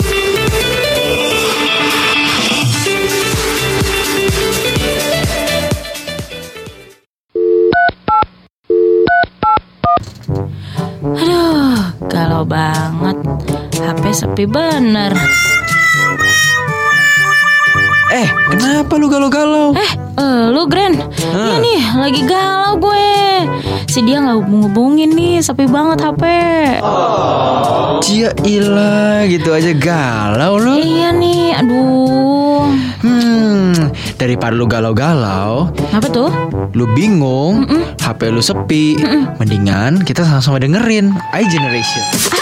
[14.31, 15.11] Sepi bener.
[18.15, 19.75] Eh, kenapa lu galau-galau?
[19.75, 20.95] Eh, eh, lu Grand.
[21.19, 23.11] Iya nih, lagi galau gue.
[23.91, 26.23] Si dia nggak hubung-hubungin nih, sepi banget HP.
[28.07, 30.79] Cia ilah gitu aja galau lu.
[30.79, 32.71] Iya nih, aduh.
[33.03, 33.75] Hmm,
[34.15, 36.31] daripada lu galau-galau, Apa tuh?
[36.71, 37.67] lu bingung,
[37.99, 38.95] HP lu sepi,
[39.43, 42.07] mendingan kita sama-sama dengerin iGeneration.
[42.15, 42.40] Apa tuh?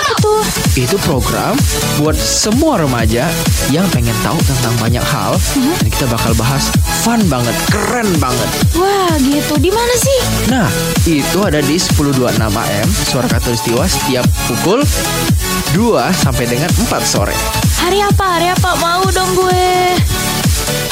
[0.79, 1.59] Itu program
[1.99, 3.27] buat semua remaja
[3.75, 6.71] yang pengen tahu tentang banyak hal dan kita bakal bahas
[7.03, 8.51] fun banget, keren banget.
[8.79, 9.59] Wah, gitu.
[9.59, 10.19] Di mana sih?
[10.53, 10.69] Nah,
[11.09, 14.81] itu ada di 1026 AM Suara Katulistiwa setiap pukul
[15.75, 17.37] 2 sampai dengan 4 sore.
[17.83, 18.25] Hari apa?
[18.39, 18.71] Hari apa?
[18.79, 19.97] Mau dong gue.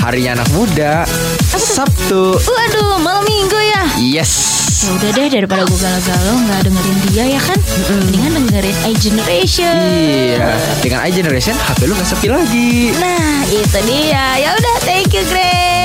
[0.03, 1.03] Harinya anak muda,
[1.51, 2.39] Sabtu.
[2.39, 3.83] Waduh, malam minggu ya.
[3.99, 4.66] Yes.
[4.77, 7.57] Ya udah deh daripada gue galau-galau nggak dengerin dia ya kan.
[7.89, 9.72] Mendingan dengerin iGeneration.
[9.72, 10.53] Iya,
[10.85, 12.93] dengan iGeneration HP lu gak sepi lagi.
[13.01, 14.37] Nah, itu dia.
[14.37, 15.76] Ya udah, thank you, Greg.